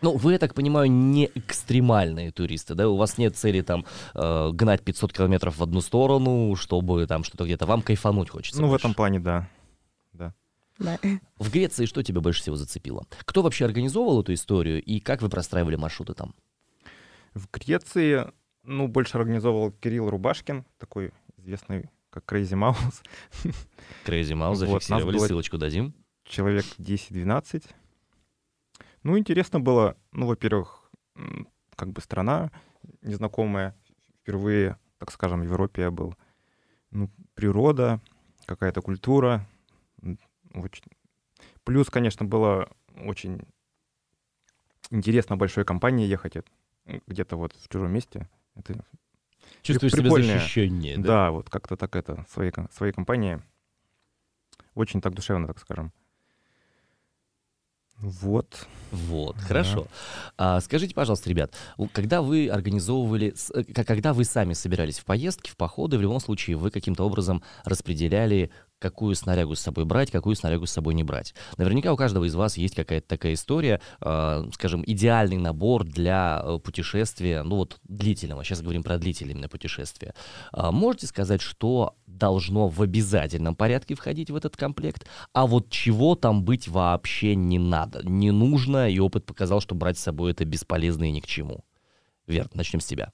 Ну, 0.04 0.16
вы, 0.16 0.32
я 0.32 0.38
так 0.38 0.54
понимаю, 0.54 0.90
не 0.90 1.30
экстремальные 1.34 2.30
туристы, 2.30 2.74
да? 2.74 2.88
У 2.90 2.96
вас 2.96 3.16
нет 3.16 3.36
цели 3.38 3.62
там 3.62 3.86
э, 4.14 4.50
гнать 4.52 4.82
500 4.82 5.12
километров 5.14 5.56
в 5.56 5.62
одну 5.62 5.80
сторону, 5.80 6.54
чтобы 6.56 7.06
там 7.06 7.24
что-то 7.24 7.44
где-то 7.44 7.64
вам 7.64 7.80
кайфануть 7.80 8.28
хочется. 8.28 8.60
Ну, 8.60 8.68
больше. 8.68 8.82
в 8.82 8.84
этом 8.84 8.94
плане, 8.94 9.20
да. 9.20 9.48
да. 10.12 10.34
Да. 10.78 10.98
В 11.38 11.50
Греции 11.50 11.86
что 11.86 12.02
тебя 12.02 12.20
больше 12.20 12.42
всего 12.42 12.56
зацепило? 12.56 13.06
Кто 13.24 13.40
вообще 13.40 13.64
организовывал 13.64 14.20
эту 14.20 14.34
историю 14.34 14.82
и 14.82 15.00
как 15.00 15.22
вы 15.22 15.30
простраивали 15.30 15.76
маршруты 15.76 16.12
там? 16.12 16.34
В 17.34 17.50
Греции, 17.50 18.32
ну, 18.62 18.88
больше 18.88 19.18
организовывал 19.18 19.72
Кирилл 19.72 20.08
Рубашкин, 20.08 20.64
такой 20.78 21.12
известный 21.36 21.90
как 22.10 22.32
Crazy 22.32 22.54
Mouse. 22.56 23.02
Crazy 24.06 24.34
Mouse, 24.34 24.54
зафиксировали, 24.54 25.18
вот, 25.18 25.26
ссылочку 25.26 25.58
дадим. 25.58 25.94
Человек 26.24 26.64
10-12. 26.78 27.64
Ну, 29.02 29.18
интересно 29.18 29.58
было, 29.60 29.96
ну, 30.12 30.26
во-первых, 30.26 30.90
как 31.74 31.90
бы 31.90 32.00
страна 32.00 32.52
незнакомая, 33.02 33.76
впервые, 34.20 34.78
так 34.98 35.10
скажем, 35.10 35.40
в 35.40 35.44
Европе 35.44 35.82
я 35.82 35.90
был. 35.90 36.14
Ну, 36.90 37.10
природа, 37.34 38.00
какая-то 38.46 38.80
культура. 38.80 39.46
Очень... 40.54 40.84
Плюс, 41.64 41.90
конечно, 41.90 42.24
было 42.24 42.70
очень 42.94 43.42
интересно 44.90 45.36
большой 45.36 45.64
компании 45.64 46.06
ехать 46.06 46.36
где-то 47.06 47.36
вот 47.36 47.54
в 47.54 47.68
чужом 47.68 47.92
месте. 47.92 48.28
Это 48.54 48.84
Чувствуешь 49.62 49.92
прикольное. 49.92 50.22
себя 50.22 50.38
защищеннее, 50.38 50.98
да? 50.98 51.02
Да, 51.02 51.30
вот 51.30 51.50
как-то 51.50 51.76
так 51.76 51.96
это, 51.96 52.24
своей, 52.28 52.52
своей 52.70 52.92
компании. 52.92 53.40
Очень 54.74 55.00
так 55.00 55.14
душевно, 55.14 55.46
так 55.46 55.58
скажем. 55.58 55.92
Вот. 57.98 58.66
Вот, 58.90 59.36
да. 59.36 59.42
хорошо. 59.42 59.86
А, 60.36 60.60
скажите, 60.60 60.94
пожалуйста, 60.94 61.30
ребят, 61.30 61.54
когда 61.92 62.22
вы 62.22 62.48
организовывали, 62.48 63.34
э, 63.54 63.64
когда 63.84 64.12
вы 64.12 64.24
сами 64.24 64.52
собирались 64.52 64.98
в 64.98 65.04
поездки, 65.04 65.50
в 65.50 65.56
походы, 65.56 65.96
в 65.96 66.02
любом 66.02 66.20
случае 66.20 66.56
вы 66.56 66.70
каким-то 66.70 67.04
образом 67.04 67.42
распределяли 67.64 68.50
какую 68.84 69.14
снарягу 69.14 69.54
с 69.54 69.60
собой 69.60 69.86
брать, 69.86 70.10
какую 70.10 70.36
снарягу 70.36 70.66
с 70.66 70.72
собой 70.72 70.92
не 70.92 71.04
брать. 71.04 71.34
Наверняка 71.56 71.90
у 71.90 71.96
каждого 71.96 72.24
из 72.24 72.34
вас 72.34 72.58
есть 72.58 72.74
какая-то 72.74 73.08
такая 73.08 73.32
история, 73.32 73.80
э, 74.02 74.44
скажем, 74.52 74.84
идеальный 74.86 75.38
набор 75.38 75.84
для 75.84 76.42
э, 76.44 76.58
путешествия, 76.58 77.42
ну 77.42 77.56
вот 77.56 77.78
длительного, 77.84 78.44
сейчас 78.44 78.60
говорим 78.60 78.82
про 78.82 78.98
длительное 78.98 79.48
путешествие. 79.48 80.12
Э, 80.52 80.70
можете 80.70 81.06
сказать, 81.06 81.40
что 81.40 81.96
должно 82.06 82.68
в 82.68 82.82
обязательном 82.82 83.56
порядке 83.56 83.94
входить 83.94 84.30
в 84.30 84.36
этот 84.36 84.54
комплект, 84.54 85.06
а 85.32 85.46
вот 85.46 85.70
чего 85.70 86.14
там 86.14 86.44
быть 86.44 86.68
вообще 86.68 87.34
не 87.34 87.58
надо, 87.58 88.06
не 88.06 88.32
нужно, 88.32 88.90
и 88.90 88.98
опыт 88.98 89.24
показал, 89.24 89.62
что 89.62 89.74
брать 89.74 89.96
с 89.96 90.02
собой 90.02 90.32
это 90.32 90.44
бесполезно 90.44 91.04
и 91.04 91.10
ни 91.10 91.20
к 91.20 91.26
чему. 91.26 91.64
Вер, 92.26 92.50
начнем 92.52 92.80
с 92.80 92.84
тебя. 92.84 93.12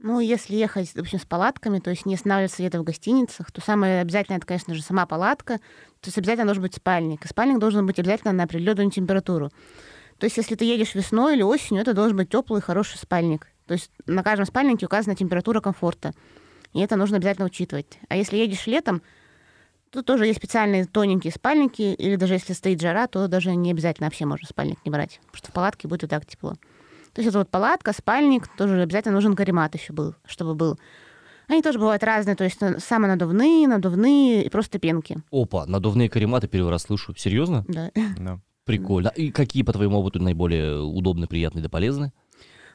Ну, 0.00 0.20
если 0.20 0.54
ехать, 0.54 0.90
в 0.94 1.00
общем, 1.00 1.18
с 1.18 1.24
палатками, 1.24 1.80
то 1.80 1.90
есть 1.90 2.06
не 2.06 2.14
останавливаться 2.14 2.62
где-то 2.62 2.80
в 2.80 2.84
гостиницах, 2.84 3.50
то 3.50 3.60
самое 3.60 4.00
обязательное, 4.00 4.38
это, 4.38 4.46
конечно 4.46 4.72
же, 4.72 4.82
сама 4.82 5.06
палатка. 5.06 5.58
То 6.00 6.06
есть 6.06 6.16
обязательно 6.18 6.46
должен 6.46 6.62
быть 6.62 6.76
спальник. 6.76 7.24
И 7.24 7.28
спальник 7.28 7.58
должен 7.58 7.84
быть 7.84 7.98
обязательно 7.98 8.32
на 8.32 8.44
определенную 8.44 8.92
температуру. 8.92 9.50
То 10.18 10.24
есть 10.24 10.36
если 10.36 10.54
ты 10.54 10.64
едешь 10.64 10.94
весной 10.94 11.34
или 11.34 11.42
осенью, 11.42 11.82
это 11.82 11.94
должен 11.94 12.16
быть 12.16 12.30
теплый, 12.30 12.62
хороший 12.62 12.96
спальник. 12.96 13.48
То 13.66 13.74
есть 13.74 13.90
на 14.06 14.22
каждом 14.22 14.46
спальнике 14.46 14.86
указана 14.86 15.16
температура 15.16 15.60
комфорта. 15.60 16.12
И 16.74 16.80
это 16.80 16.94
нужно 16.94 17.16
обязательно 17.16 17.46
учитывать. 17.46 17.98
А 18.08 18.16
если 18.16 18.36
едешь 18.36 18.68
летом, 18.68 19.02
то 19.90 20.02
тоже 20.02 20.26
есть 20.26 20.38
специальные 20.38 20.84
тоненькие 20.84 21.32
спальники, 21.32 21.82
или 21.82 22.14
даже 22.14 22.34
если 22.34 22.52
стоит 22.52 22.80
жара, 22.80 23.08
то 23.08 23.26
даже 23.26 23.54
не 23.56 23.72
обязательно 23.72 24.06
вообще 24.06 24.26
можно 24.26 24.46
спальник 24.46 24.78
не 24.84 24.92
брать, 24.92 25.18
потому 25.26 25.38
что 25.38 25.50
в 25.50 25.54
палатке 25.54 25.88
будет 25.88 26.04
и 26.04 26.06
так 26.06 26.24
тепло. 26.24 26.54
То 27.18 27.22
есть 27.22 27.30
это 27.30 27.38
вот 27.38 27.50
палатка, 27.50 27.92
спальник, 27.92 28.46
тоже 28.46 28.80
обязательно 28.80 29.16
нужен 29.16 29.34
каремат 29.34 29.74
еще 29.74 29.92
был, 29.92 30.14
чтобы 30.24 30.54
был. 30.54 30.78
Они 31.48 31.62
тоже 31.62 31.80
бывают 31.80 32.04
разные, 32.04 32.36
то 32.36 32.44
есть 32.44 32.60
самонадувные, 32.78 33.66
надувные 33.66 34.44
и 34.44 34.48
просто 34.48 34.78
пенки. 34.78 35.16
Опа, 35.32 35.66
надувные 35.66 36.08
карематы 36.08 36.46
первый 36.46 36.70
раз 36.70 36.82
слышу. 36.82 37.16
Серьезно? 37.16 37.64
Да. 37.66 37.90
да. 38.16 38.38
Прикольно. 38.64 39.08
И 39.08 39.32
какие, 39.32 39.64
по 39.64 39.72
твоему 39.72 39.98
опыту, 39.98 40.22
наиболее 40.22 40.78
удобные, 40.80 41.26
приятные 41.26 41.60
да 41.60 41.68
полезные? 41.68 42.12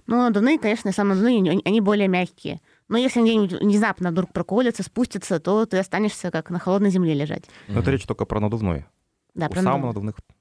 Ну, 0.07 0.17
надувные, 0.17 0.59
конечно, 0.59 0.91
самонадувные, 0.91 1.61
они 1.63 1.79
более 1.79 2.09
мягкие. 2.09 2.59
Но 2.89 2.97
если 2.97 3.21
они 3.21 3.29
где-нибудь 3.29 3.61
внезапно 3.61 4.11
вдруг 4.11 4.33
проколятся, 4.33 4.83
спустятся, 4.83 5.39
то 5.39 5.65
ты 5.65 5.77
останешься 5.77 6.31
как 6.31 6.49
на 6.49 6.59
холодной 6.59 6.89
земле 6.89 7.13
лежать. 7.13 7.45
Но 7.69 7.79
это 7.79 7.91
речь 7.91 8.03
только 8.03 8.25
про 8.25 8.41
надувной. 8.41 8.87
Да, 9.35 9.45
У 9.45 9.51
про 9.51 9.61
самонадувных 9.61 10.15
А, 10.17 10.33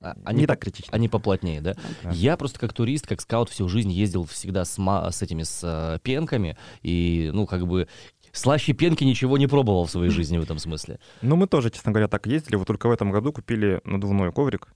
они 0.00 0.40
не 0.40 0.46
так 0.46 0.60
критично. 0.60 0.92
Они 0.92 1.08
поплотнее, 1.08 1.60
да? 1.60 1.74
Да. 2.02 2.10
Я 2.10 2.36
просто 2.36 2.58
как 2.58 2.72
турист, 2.72 3.06
как 3.06 3.20
скаут 3.20 3.50
всю 3.50 3.68
жизнь 3.68 3.90
ездил 3.90 4.24
всегда 4.24 4.64
с, 4.64 4.78
с 4.78 5.22
этими 5.22 5.42
с 5.42 5.60
э, 5.62 5.98
пенками, 6.02 6.56
и, 6.82 7.30
ну, 7.32 7.46
как 7.46 7.66
бы, 7.66 7.86
слаще 8.32 8.72
пенки 8.72 9.04
ничего 9.04 9.36
не 9.38 9.46
пробовал 9.46 9.86
в 9.86 9.90
своей 9.90 10.10
жизни 10.10 10.38
в 10.38 10.42
этом 10.42 10.58
смысле. 10.58 11.00
Ну, 11.22 11.36
мы 11.36 11.46
тоже, 11.46 11.70
честно 11.70 11.92
говоря, 11.92 12.08
так 12.08 12.26
ездили. 12.26 12.56
Вот 12.56 12.66
только 12.66 12.88
в 12.88 12.92
этом 12.92 13.10
году 13.10 13.32
купили 13.32 13.80
надувной 13.84 14.32
коврик. 14.32 14.68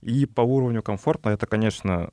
И 0.00 0.26
по 0.26 0.42
уровню 0.42 0.82
комфорта 0.82 1.30
это, 1.30 1.46
конечно, 1.46 2.10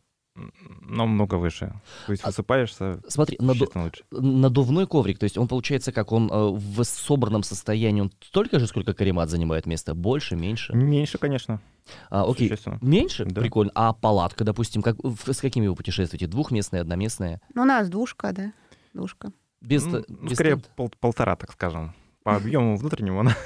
намного 0.82 1.36
выше. 1.36 1.74
То 2.06 2.12
есть 2.12 2.24
А- 2.24 2.28
высыпаешься 2.28 3.00
Смотри, 3.08 3.38
наду- 3.40 3.68
лучше. 3.76 4.04
надувной 4.12 4.86
коврик, 4.88 5.18
то 5.20 5.24
есть 5.24 5.38
он 5.38 5.48
получается 5.48 5.92
как, 5.92 6.12
он 6.12 6.30
э, 6.32 6.50
в 6.52 6.84
собранном 6.84 7.44
состоянии, 7.44 8.02
он 8.02 8.12
столько 8.22 8.60
же, 8.60 8.68
сколько 8.68 8.94
каремат 8.94 9.30
занимает 9.30 9.66
место? 9.66 9.94
Больше, 9.96 10.36
меньше? 10.36 10.74
Меньше, 10.74 11.18
конечно. 11.18 11.62
А, 12.10 12.30
окей, 12.30 12.52
меньше? 12.82 13.26
Да. 13.26 13.42
Прикольно. 13.42 13.72
А 13.76 13.94
палатка, 13.94 14.44
допустим, 14.44 14.82
как, 14.82 14.98
в- 15.04 15.32
с 15.32 15.40
какими 15.40 15.68
вы 15.68 15.76
путешествуете? 15.76 16.28
Двухместная, 16.28 16.82
одноместная? 16.82 17.42
Ну, 17.54 17.62
у 17.62 17.66
нас 17.66 17.90
двушка, 17.90 18.32
да, 18.34 18.52
двушка. 18.94 19.32
Без, 19.62 19.86
Ну, 19.86 20.04
ну, 20.08 20.28
без 20.28 20.34
скорее 20.36 20.52
тент? 20.56 20.70
пол- 20.76 20.92
полтора, 21.00 21.36
так 21.36 21.52
скажем. 21.54 21.94
По 22.26 22.38
объему 22.38 22.76
внутреннему 22.76 23.20
она. 23.20 23.38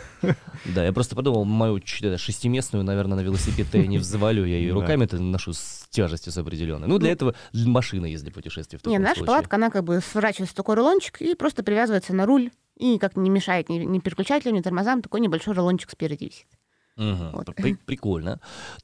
Да, 0.63 0.85
я 0.85 0.93
просто 0.93 1.13
подумал, 1.13 1.43
мою 1.43 1.81
шестиместную, 1.85 2.85
наверное, 2.85 3.17
на 3.17 3.21
велосипед 3.21 3.67
я 3.73 3.85
не 3.85 3.97
взвалю, 3.99 4.45
я 4.45 4.55
ее 4.55 4.71
руками-то 4.71 5.19
ношу 5.19 5.51
с 5.51 5.85
тяжестью 5.89 6.31
с 6.31 6.37
определенной. 6.37 6.87
Ну, 6.87 6.97
для 6.97 7.11
этого 7.11 7.35
для 7.51 7.67
машины 7.67 8.05
ездили 8.05 8.31
путешествия 8.31 8.79
в 8.79 8.85
Не, 8.85 8.97
наша 8.97 9.25
палатка, 9.25 9.57
она 9.57 9.69
как 9.69 9.83
бы 9.83 9.99
сворачивается 9.99 10.53
в 10.53 10.55
такой 10.55 10.75
рулончик 10.75 11.21
и 11.21 11.35
просто 11.35 11.61
привязывается 11.61 12.13
на 12.15 12.25
руль. 12.25 12.51
И 12.77 12.93
никак 12.93 13.17
не 13.17 13.29
мешает 13.29 13.67
ни, 13.67 13.79
ни 13.79 13.99
переключателям, 13.99 14.55
ни 14.55 14.61
тормозам. 14.61 15.01
Такой 15.01 15.19
небольшой 15.19 15.55
рулончик 15.55 15.89
спереди 15.91 16.23
висит. 16.23 16.47
Мгм, 16.95 17.31
Вот. 17.33 17.53
при- 17.53 17.73
Прикольно. 17.75 18.39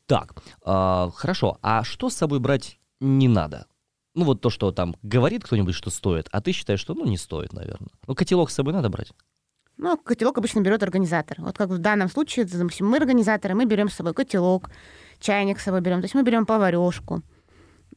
Так, 0.07 0.33
а, 0.65 1.09
хорошо. 1.15 1.57
А 1.61 1.85
что 1.85 2.09
с 2.09 2.15
собой 2.15 2.39
брать 2.41 2.79
не 2.99 3.29
надо? 3.29 3.67
Ну, 4.13 4.25
вот 4.25 4.41
то, 4.41 4.49
что 4.49 4.73
там 4.73 4.97
говорит 5.03 5.45
кто-нибудь, 5.45 5.73
что 5.73 5.89
стоит, 5.89 6.27
а 6.33 6.41
ты 6.41 6.51
считаешь, 6.51 6.81
что, 6.81 6.93
ну, 6.93 7.05
не 7.05 7.17
стоит, 7.17 7.53
наверное. 7.53 7.91
Ну, 8.07 8.13
котелок 8.13 8.51
с 8.51 8.55
собой 8.55 8.73
надо 8.73 8.89
брать. 8.89 9.13
Ну, 9.77 9.97
котелок 9.97 10.37
обычно 10.37 10.61
берет 10.61 10.83
организатор. 10.83 11.37
Вот 11.41 11.57
как 11.57 11.69
в 11.69 11.77
данном 11.77 12.09
случае, 12.09 12.45
допустим, 12.45 12.87
мы 12.87 12.97
организаторы, 12.97 13.55
мы 13.55 13.65
берем 13.65 13.89
с 13.89 13.93
собой 13.95 14.13
котелок, 14.13 14.69
чайник 15.19 15.59
с 15.59 15.63
собой 15.63 15.81
берем, 15.81 15.99
то 16.01 16.05
есть 16.05 16.15
мы 16.15 16.23
берем 16.23 16.45
поварешку. 16.45 17.21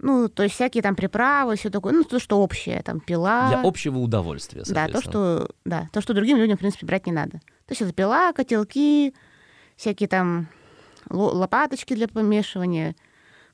Ну, 0.01 0.29
то 0.29 0.45
есть 0.45 0.55
всякие 0.55 0.83
там 0.83 0.95
приправы, 0.95 1.57
все 1.57 1.71
такое, 1.71 1.93
ну, 1.93 2.05
то, 2.05 2.21
что 2.21 2.41
общее, 2.41 2.83
там, 2.83 3.01
пила. 3.01 3.49
Для 3.49 3.61
общего 3.63 3.99
удовольствия, 3.99 4.63
Да, 4.65 4.87
то, 4.87 5.01
что, 5.01 5.51
да, 5.65 5.89
то, 5.93 6.01
что 6.01 6.15
другим 6.15 6.37
людям, 6.37 6.57
в 6.57 6.61
принципе, 6.61 6.87
брать 6.87 7.07
не 7.07 7.13
надо. 7.13 7.39
То 7.67 7.71
есть 7.73 7.83
это 7.83 7.93
пила, 7.93 8.33
котелки, 8.33 9.13
всякие 9.77 10.09
там 10.09 10.49
ло- 11.11 11.33
лопаточки 11.33 11.95
для 11.95 12.07
помешивания. 12.07 12.95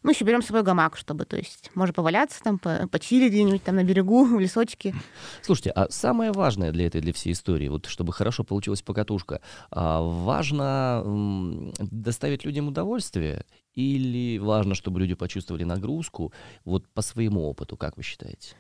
Мы 0.05 0.12
еще 0.12 0.25
берем 0.27 0.43
с 0.43 0.47
собой 0.47 0.62
гамак, 0.62 0.99
чтобы, 0.99 1.25
то 1.25 1.37
есть, 1.38 1.71
можно 1.75 1.95
поваляться 1.95 2.43
там, 2.43 2.59
по- 2.59 2.87
почилить 2.88 3.33
где-нибудь 3.33 3.64
там 3.64 3.77
на 3.77 3.85
берегу, 3.85 4.25
в 4.37 4.38
лесочке. 4.38 4.95
Слушайте, 5.40 5.71
а 5.71 5.88
самое 5.90 6.31
важное 6.31 6.73
для 6.73 6.87
этой, 6.87 7.01
для 7.01 7.14
всей 7.14 7.33
истории, 7.33 7.69
вот 7.69 7.87
чтобы 7.87 8.12
хорошо 8.12 8.45
получилась 8.45 8.83
покатушка, 8.83 9.40
а, 9.71 10.03
важно 10.03 11.03
м, 11.07 11.73
доставить 11.79 12.45
людям 12.45 12.69
удовольствие 12.69 13.47
или 13.73 14.37
важно, 14.37 14.75
чтобы 14.75 15.01
люди 15.01 15.14
почувствовали 15.14 15.64
нагрузку? 15.64 16.35
Вот 16.67 16.87
по 16.88 17.01
своему 17.01 17.49
опыту, 17.49 17.79
как 17.79 17.97
вы 17.97 18.03
считаете? 18.03 18.57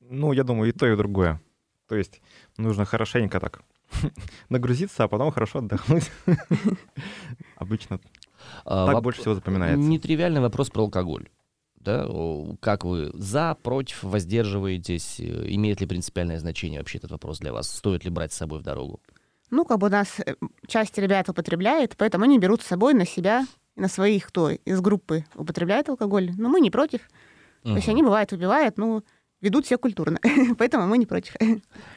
Ну, 0.00 0.32
я 0.32 0.42
думаю, 0.42 0.70
и 0.70 0.72
то, 0.72 0.86
и 0.90 0.96
другое. 0.96 1.38
То 1.86 1.96
есть 1.96 2.22
нужно 2.56 2.86
хорошенько 2.86 3.40
так 3.40 3.62
нагрузиться, 4.48 5.04
а 5.04 5.08
потом 5.08 5.30
хорошо 5.32 5.58
отдохнуть. 5.58 6.10
Обычно 7.56 8.00
так 8.64 8.96
воп- 8.96 9.00
больше 9.02 9.20
всего 9.20 9.34
запоминается. 9.34 9.88
Нетривиальный 9.88 10.40
вопрос 10.40 10.70
про 10.70 10.82
алкоголь. 10.82 11.28
Да? 11.76 12.06
Как 12.60 12.84
вы 12.84 13.10
за, 13.14 13.56
против, 13.62 14.02
воздерживаетесь? 14.02 15.18
Э, 15.18 15.46
Имеет 15.48 15.80
ли 15.80 15.86
принципиальное 15.86 16.38
значение 16.38 16.78
вообще 16.80 16.98
этот 16.98 17.10
вопрос 17.10 17.38
для 17.40 17.52
вас? 17.52 17.68
Стоит 17.68 18.04
ли 18.04 18.10
брать 18.10 18.32
с 18.32 18.36
собой 18.36 18.60
в 18.60 18.62
дорогу? 18.62 19.00
Ну, 19.50 19.64
как 19.64 19.78
бы 19.78 19.88
у 19.88 19.90
нас 19.90 20.20
э, 20.20 20.34
часть 20.66 20.96
ребят 20.98 21.28
употребляет, 21.28 21.96
поэтому 21.96 22.24
они 22.24 22.38
берут 22.38 22.62
с 22.62 22.66
собой 22.66 22.94
на 22.94 23.04
себя, 23.04 23.46
на 23.74 23.88
своих, 23.88 24.28
кто 24.28 24.50
из 24.50 24.80
группы 24.80 25.24
употребляет 25.34 25.88
алкоголь. 25.88 26.30
Но 26.38 26.48
мы 26.48 26.60
не 26.60 26.70
против. 26.70 27.00
То 27.62 27.76
есть 27.76 27.88
они, 27.88 28.02
бывает, 28.02 28.32
убивают, 28.32 28.76
ну, 28.76 29.04
ведут 29.40 29.66
себя 29.66 29.76
культурно. 29.76 30.18
поэтому 30.58 30.86
мы 30.86 30.98
не 30.98 31.06
против. 31.06 31.34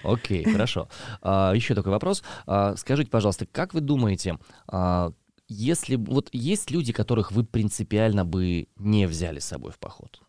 Окей, 0.04 0.44
хорошо. 0.44 0.90
А, 1.22 1.54
еще 1.54 1.76
такой 1.76 1.92
вопрос. 1.92 2.24
А, 2.46 2.76
скажите, 2.76 3.10
пожалуйста, 3.10 3.46
как 3.52 3.74
вы 3.74 3.82
думаете, 3.82 4.38
а, 4.68 5.12
если 5.48 5.96
вот 5.96 6.30
есть 6.32 6.72
люди, 6.72 6.94
которых 6.94 7.32
вы 7.32 7.44
принципиально 7.44 8.26
бы 8.26 8.68
не 8.78 9.08
взяли 9.08 9.40
с 9.40 9.46
собой 9.46 9.72
в 9.72 9.80
поход? 9.80 10.22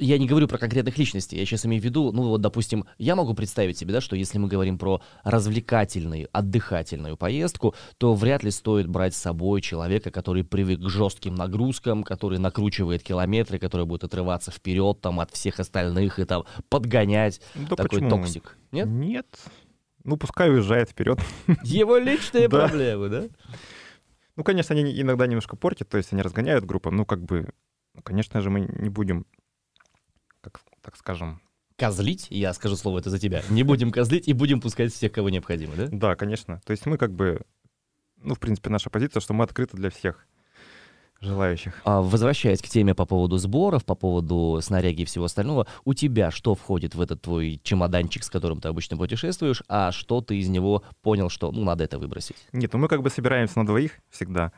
Я 0.00 0.18
не 0.18 0.26
говорю 0.26 0.48
про 0.48 0.58
конкретных 0.58 0.98
личностей, 0.98 1.38
я 1.38 1.46
сейчас 1.46 1.64
имею 1.64 1.80
в 1.80 1.84
виду, 1.84 2.10
ну 2.10 2.24
вот, 2.24 2.40
допустим, 2.40 2.84
я 2.98 3.14
могу 3.14 3.34
представить 3.34 3.78
себе, 3.78 3.92
да, 3.92 4.00
что 4.00 4.16
если 4.16 4.38
мы 4.38 4.48
говорим 4.48 4.76
про 4.76 5.00
развлекательную, 5.22 6.28
отдыхательную 6.32 7.16
поездку, 7.16 7.76
то 7.96 8.14
вряд 8.14 8.42
ли 8.42 8.50
стоит 8.50 8.88
брать 8.88 9.14
с 9.14 9.18
собой 9.18 9.60
человека, 9.60 10.10
который 10.10 10.42
привык 10.42 10.80
к 10.80 10.88
жестким 10.88 11.36
нагрузкам, 11.36 12.02
который 12.02 12.38
накручивает 12.38 13.04
километры, 13.04 13.60
который 13.60 13.86
будет 13.86 14.02
отрываться 14.02 14.50
вперед 14.50 15.00
там 15.00 15.20
от 15.20 15.30
всех 15.30 15.60
остальных 15.60 16.18
и 16.18 16.24
там 16.24 16.44
подгонять. 16.68 17.40
Да 17.54 17.76
Такой 17.76 18.00
почему? 18.00 18.10
токсик. 18.10 18.58
Нет? 18.72 18.88
Нет. 18.88 19.26
Ну, 20.08 20.16
пускай 20.16 20.50
уезжает 20.50 20.88
вперед. 20.88 21.20
Его 21.62 21.98
личные 21.98 22.48
проблемы, 22.48 23.10
да? 23.10 23.28
Ну, 24.36 24.42
конечно, 24.42 24.74
они 24.74 24.98
иногда 24.98 25.26
немножко 25.26 25.54
портят, 25.54 25.90
то 25.90 25.98
есть 25.98 26.14
они 26.14 26.22
разгоняют 26.22 26.64
группу. 26.64 26.90
Ну, 26.90 27.04
как 27.04 27.22
бы, 27.22 27.50
ну, 27.92 28.00
конечно 28.02 28.40
же, 28.40 28.48
мы 28.48 28.60
не 28.60 28.88
будем, 28.88 29.26
как, 30.40 30.60
так 30.80 30.96
скажем, 30.96 31.42
Козлить, 31.76 32.26
я 32.30 32.54
скажу 32.54 32.74
слово 32.74 33.00
это 33.00 33.10
за 33.10 33.18
тебя. 33.18 33.42
Не 33.50 33.62
будем 33.62 33.92
козлить 33.92 34.26
и 34.26 34.32
будем 34.32 34.60
пускать 34.60 34.92
всех, 34.92 35.12
кого 35.12 35.28
необходимо, 35.28 35.76
да? 35.76 35.88
да, 35.92 36.16
конечно. 36.16 36.60
То 36.64 36.70
есть 36.72 36.86
мы 36.86 36.96
как 36.96 37.12
бы, 37.12 37.42
ну, 38.16 38.34
в 38.34 38.40
принципе, 38.40 38.70
наша 38.70 38.90
позиция, 38.90 39.20
что 39.20 39.34
мы 39.34 39.44
открыты 39.44 39.76
для 39.76 39.90
всех 39.90 40.26
желающих. 41.20 41.80
А, 41.84 42.00
возвращаясь 42.00 42.60
к 42.62 42.68
теме 42.68 42.94
по 42.94 43.04
поводу 43.06 43.38
сборов, 43.38 43.84
по 43.84 43.94
поводу 43.94 44.60
снаряги 44.62 45.02
и 45.02 45.04
всего 45.04 45.24
остального, 45.24 45.66
у 45.84 45.94
тебя 45.94 46.30
что 46.30 46.54
входит 46.54 46.94
в 46.94 47.00
этот 47.00 47.22
твой 47.22 47.60
чемоданчик, 47.62 48.22
с 48.22 48.30
которым 48.30 48.60
ты 48.60 48.68
обычно 48.68 48.96
путешествуешь, 48.96 49.62
а 49.68 49.90
что 49.92 50.20
ты 50.20 50.38
из 50.38 50.48
него 50.48 50.82
понял, 51.02 51.28
что, 51.28 51.50
ну, 51.50 51.64
надо 51.64 51.84
это 51.84 51.98
выбросить? 51.98 52.36
Нет, 52.52 52.72
ну 52.72 52.78
мы 52.78 52.88
как 52.88 53.02
бы 53.02 53.10
собираемся 53.10 53.58
на 53.58 53.66
двоих 53.66 53.98
всегда, 54.10 54.52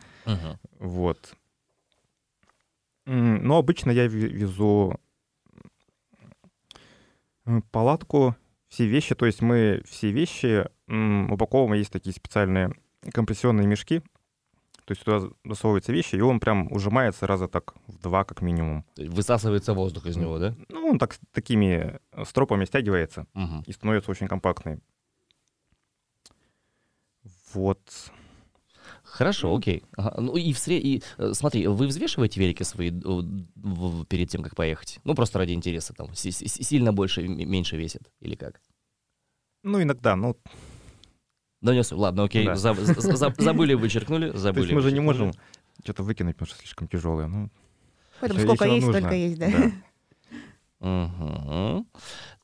вот. 0.79 1.35
М, 3.07 3.43
Но 3.47 3.57
обычно 3.59 3.91
я 3.91 4.07
ве- 4.07 4.29
везу 4.29 4.97
палатку, 7.73 8.37
все 8.69 8.87
вещи, 8.87 9.15
то 9.15 9.27
есть 9.27 9.43
мы 9.43 9.83
все 9.89 10.11
вещи 10.13 10.67
упаковываем, 10.87 11.79
есть 11.79 11.91
такие 11.91 12.15
специальные 12.15 12.73
компрессионные 13.13 13.67
мешки, 13.67 14.03
то 14.91 14.93
есть 14.93 15.05
туда 15.05 15.35
засовываются 15.45 15.93
вещи, 15.93 16.17
и 16.17 16.21
он 16.21 16.41
прям 16.41 16.67
ужимается 16.73 17.25
раза 17.29 17.47
так 17.47 17.75
в 17.87 17.99
два 18.01 18.25
как 18.25 18.43
минимум. 18.43 18.85
Высасывается 18.97 19.73
воздух 19.73 20.07
из 20.07 20.17
него, 20.17 20.39
да? 20.41 20.57
Ну, 20.69 20.89
он 20.89 20.99
так 20.99 21.17
такими 21.33 22.01
э, 22.11 22.25
стропами 22.25 22.65
стягивается 22.65 23.29
Мгм. 23.35 23.63
и 23.69 23.73
становится 23.73 24.11
очень 24.11 24.27
компактный. 24.27 24.81
Вот. 27.55 27.79
Хорошо, 29.05 29.55
окей. 29.55 29.85
Ага, 29.97 30.21
Ну 30.21 30.37
и, 30.37 30.53
в 30.53 30.57
сре- 30.57 30.81
и 30.81 31.05
э, 31.19 31.35
смотри, 31.35 31.69
вы 31.69 31.87
взвешиваете 31.87 32.41
велики 32.41 32.65
свои 32.65 32.91
э, 32.91 34.05
перед 34.09 34.29
тем, 34.29 34.43
как 34.43 34.57
поехать? 34.57 34.99
Ну, 35.05 35.15
просто 35.15 35.39
ради 35.39 35.53
интереса, 35.53 35.95
там, 35.95 36.13
си- 36.17 36.33
си- 36.33 36.49
сильно 36.65 36.93
больше, 36.93 37.23
меньше 37.29 37.77
весит, 37.77 38.11
или 38.19 38.35
как? 38.35 38.61
Ну, 39.63 39.81
иногда, 39.81 40.17
ну, 40.17 40.37
Донес, 41.61 41.93
ладно, 41.93 42.25
окей, 42.25 42.47
Да. 42.47 42.55
заб- 42.55 42.81
за- 42.81 43.17
за- 43.17 43.35
забыли, 43.39 43.75
вычеркнули, 43.75 44.31
то 44.31 44.39
забыли. 44.39 44.63
есть 44.65 44.75
мы 44.75 44.81
же 44.81 44.93
не 44.93 45.01
можем 45.01 45.33
что-то 45.85 46.03
выкинуть, 46.03 46.37
потому 46.37 46.49
что 46.49 46.59
слишком 46.59 46.89
тяжелое. 46.89 47.27
Ну, 47.27 47.51
Поэтому 48.21 48.41
сколько 48.41 48.65
есть, 48.65 48.87
нужно. 48.87 49.01
столько 49.01 49.15
есть, 49.15 49.39
да. 49.39 49.51
Да. 49.51 49.73
Мгм. 50.89 51.87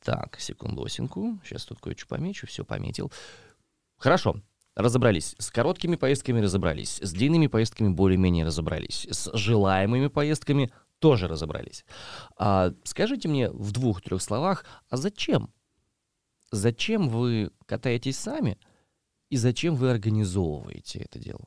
Так, 0.04 0.38
секундосинку. 0.38 1.38
Сейчас 1.44 1.64
тут 1.64 1.80
кое-что 1.80 2.06
помечу, 2.06 2.46
все 2.46 2.64
пометил. 2.64 3.10
Хорошо, 3.96 4.36
разобрались. 4.74 5.34
С 5.38 5.50
короткими 5.50 5.96
поездками 5.96 6.40
разобрались. 6.40 6.98
С 7.02 7.12
длинными 7.12 7.46
поездками 7.46 7.88
более-менее 7.88 8.44
разобрались. 8.44 9.06
С 9.10 9.30
желаемыми 9.34 10.08
поездками 10.08 10.70
тоже 10.98 11.28
разобрались. 11.28 11.84
А 12.38 12.72
скажите 12.84 13.28
мне 13.28 13.50
в 13.50 13.72
двух-трех 13.72 14.20
словах, 14.20 14.64
а 14.90 14.96
зачем? 14.98 15.50
Зачем 16.52 17.08
вы 17.08 17.50
катаетесь 17.66 18.18
сами 18.18 18.58
и 19.30 19.36
зачем 19.36 19.74
вы 19.74 19.90
организовываете 19.90 21.00
это 21.00 21.18
дело? 21.18 21.44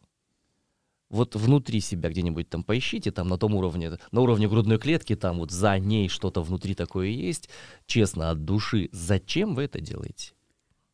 Вот 1.10 1.36
внутри 1.36 1.80
себя 1.80 2.10
где-нибудь 2.10 2.50
там 2.50 2.64
поищите, 2.64 3.12
там 3.12 3.28
на 3.30 3.38
том 3.38 3.56
уровне, 3.56 3.98
на 4.12 4.22
уровне 4.22 4.48
грудной 4.48 4.78
клетки, 4.78 5.16
там 5.16 5.40
вот 5.40 5.50
за 5.50 5.80
ней 5.80 6.08
что-то 6.08 6.44
внутри 6.44 6.76
такое 6.76 7.08
есть, 7.08 7.50
честно, 7.88 8.30
от 8.30 8.46
души. 8.46 8.90
Зачем 8.92 9.56
вы 9.56 9.64
это 9.64 9.82
делаете? 9.82 10.34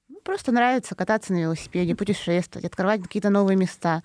Ну, 0.07 0.19
Просто 0.23 0.53
нравится 0.53 0.95
кататься 0.95 1.33
на 1.33 1.39
велосипеде, 1.39 1.95
путешествовать, 1.95 2.65
открывать 2.65 3.01
какие-то 3.01 3.29
новые 3.29 3.57
места. 3.57 4.03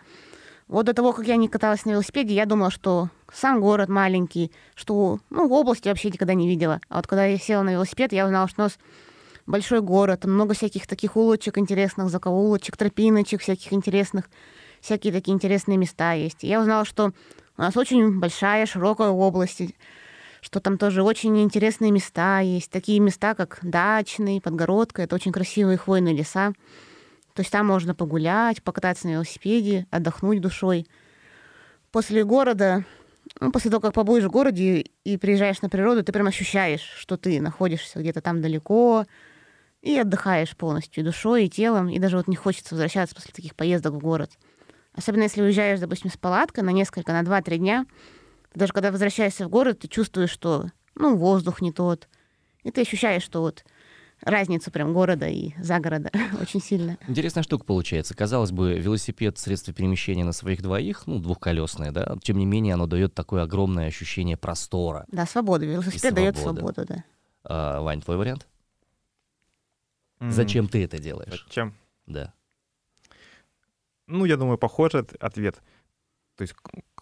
Вот 0.66 0.86
до 0.86 0.94
того, 0.94 1.12
как 1.12 1.26
я 1.26 1.36
не 1.36 1.48
каталась 1.48 1.84
на 1.84 1.90
велосипеде, 1.90 2.34
я 2.34 2.46
думала, 2.46 2.70
что 2.70 3.10
сам 3.32 3.60
город 3.60 3.88
маленький, 3.88 4.50
что 4.74 5.20
ну, 5.30 5.48
в 5.48 5.52
области 5.52 5.88
вообще 5.88 6.10
никогда 6.10 6.34
не 6.34 6.48
видела. 6.48 6.80
А 6.88 6.96
вот 6.96 7.06
когда 7.06 7.24
я 7.24 7.38
села 7.38 7.62
на 7.62 7.70
велосипед, 7.70 8.12
я 8.12 8.24
узнала, 8.24 8.48
что 8.48 8.62
у 8.62 8.64
нас 8.64 8.78
большой 9.50 9.80
город, 9.80 10.24
много 10.24 10.54
всяких 10.54 10.86
таких 10.86 11.16
улочек 11.16 11.58
интересных, 11.58 12.08
закоулочек, 12.08 12.76
тропиночек 12.76 13.42
всяких 13.42 13.72
интересных, 13.72 14.30
всякие 14.80 15.12
такие 15.12 15.34
интересные 15.34 15.76
места 15.76 16.12
есть. 16.12 16.44
И 16.44 16.48
я 16.48 16.60
узнала, 16.60 16.84
что 16.84 17.12
у 17.56 17.62
нас 17.62 17.76
очень 17.76 18.18
большая, 18.18 18.66
широкая 18.66 19.10
область, 19.10 19.62
что 20.40 20.60
там 20.60 20.78
тоже 20.78 21.02
очень 21.02 21.42
интересные 21.42 21.90
места 21.90 22.40
есть. 22.40 22.70
Такие 22.70 23.00
места, 23.00 23.34
как 23.34 23.58
Дачный, 23.62 24.40
Подгородка, 24.40 25.02
это 25.02 25.14
очень 25.14 25.32
красивые 25.32 25.76
хвойные 25.76 26.14
леса. 26.14 26.52
То 27.34 27.42
есть 27.42 27.52
там 27.52 27.66
можно 27.66 27.94
погулять, 27.94 28.62
покататься 28.62 29.06
на 29.06 29.12
велосипеде, 29.12 29.86
отдохнуть 29.90 30.40
душой. 30.40 30.86
После 31.92 32.24
города, 32.24 32.84
ну, 33.40 33.52
после 33.52 33.70
того, 33.70 33.80
как 33.80 33.94
побудешь 33.94 34.24
в 34.24 34.30
городе 34.30 34.86
и 35.04 35.16
приезжаешь 35.16 35.62
на 35.62 35.68
природу, 35.68 36.02
ты 36.02 36.12
прям 36.12 36.26
ощущаешь, 36.26 36.80
что 36.98 37.16
ты 37.16 37.40
находишься 37.40 38.00
где-то 38.00 38.20
там 38.20 38.40
далеко 38.40 39.06
и 39.82 39.96
отдыхаешь 39.98 40.56
полностью 40.56 41.04
душой, 41.04 41.46
и 41.46 41.48
телом, 41.50 41.88
и 41.88 41.98
даже 41.98 42.16
вот 42.16 42.28
не 42.28 42.36
хочется 42.36 42.74
возвращаться 42.74 43.14
после 43.14 43.32
таких 43.32 43.54
поездок 43.54 43.94
в 43.94 43.98
город. 43.98 44.30
Особенно 44.94 45.22
если 45.22 45.42
уезжаешь, 45.42 45.80
допустим, 45.80 46.10
с 46.10 46.16
палаткой 46.16 46.64
на 46.64 46.70
несколько, 46.70 47.12
на 47.12 47.22
2-3 47.22 47.56
дня, 47.58 47.86
даже 48.54 48.72
когда 48.72 48.90
возвращаешься 48.90 49.46
в 49.46 49.48
город, 49.48 49.80
ты 49.80 49.88
чувствуешь, 49.88 50.30
что 50.30 50.66
ну, 50.94 51.16
воздух 51.16 51.62
не 51.62 51.72
тот, 51.72 52.08
и 52.62 52.70
ты 52.70 52.82
ощущаешь, 52.82 53.22
что 53.22 53.40
вот 53.40 53.64
разницу 54.22 54.70
прям 54.70 54.92
города 54.92 55.26
и 55.26 55.52
загорода 55.62 56.10
очень 56.40 56.60
сильно. 56.60 56.98
Интересная 57.08 57.42
штука 57.42 57.64
получается. 57.64 58.14
Казалось 58.14 58.52
бы, 58.52 58.74
велосипед— 58.78 59.38
средство 59.38 59.72
перемещения 59.72 60.24
на 60.24 60.32
своих 60.32 60.62
двоих, 60.62 61.06
ну, 61.06 61.18
двухколесное, 61.20 61.90
да, 61.92 62.16
тем 62.22 62.36
не 62.38 62.44
менее 62.44 62.74
оно 62.74 62.86
дает 62.86 63.14
такое 63.14 63.42
огромное 63.42 63.86
ощущение 63.86 64.36
простора. 64.36 65.06
Да, 65.08 65.24
свободы. 65.24 65.66
Велосипед 65.66 66.14
дает 66.14 66.36
свободу, 66.36 66.84
да. 66.84 67.04
А, 67.44 67.80
Вань, 67.80 68.02
твой 68.02 68.18
вариант? 68.18 68.46
Mm. 70.20 70.30
Зачем 70.30 70.68
ты 70.68 70.84
это 70.84 70.98
делаешь? 70.98 71.44
Зачем? 71.46 71.74
Да. 72.06 72.34
Ну, 74.06 74.24
я 74.24 74.36
думаю, 74.36 74.58
похожий 74.58 75.04
ответ. 75.18 75.62
То 76.36 76.42
есть 76.42 76.54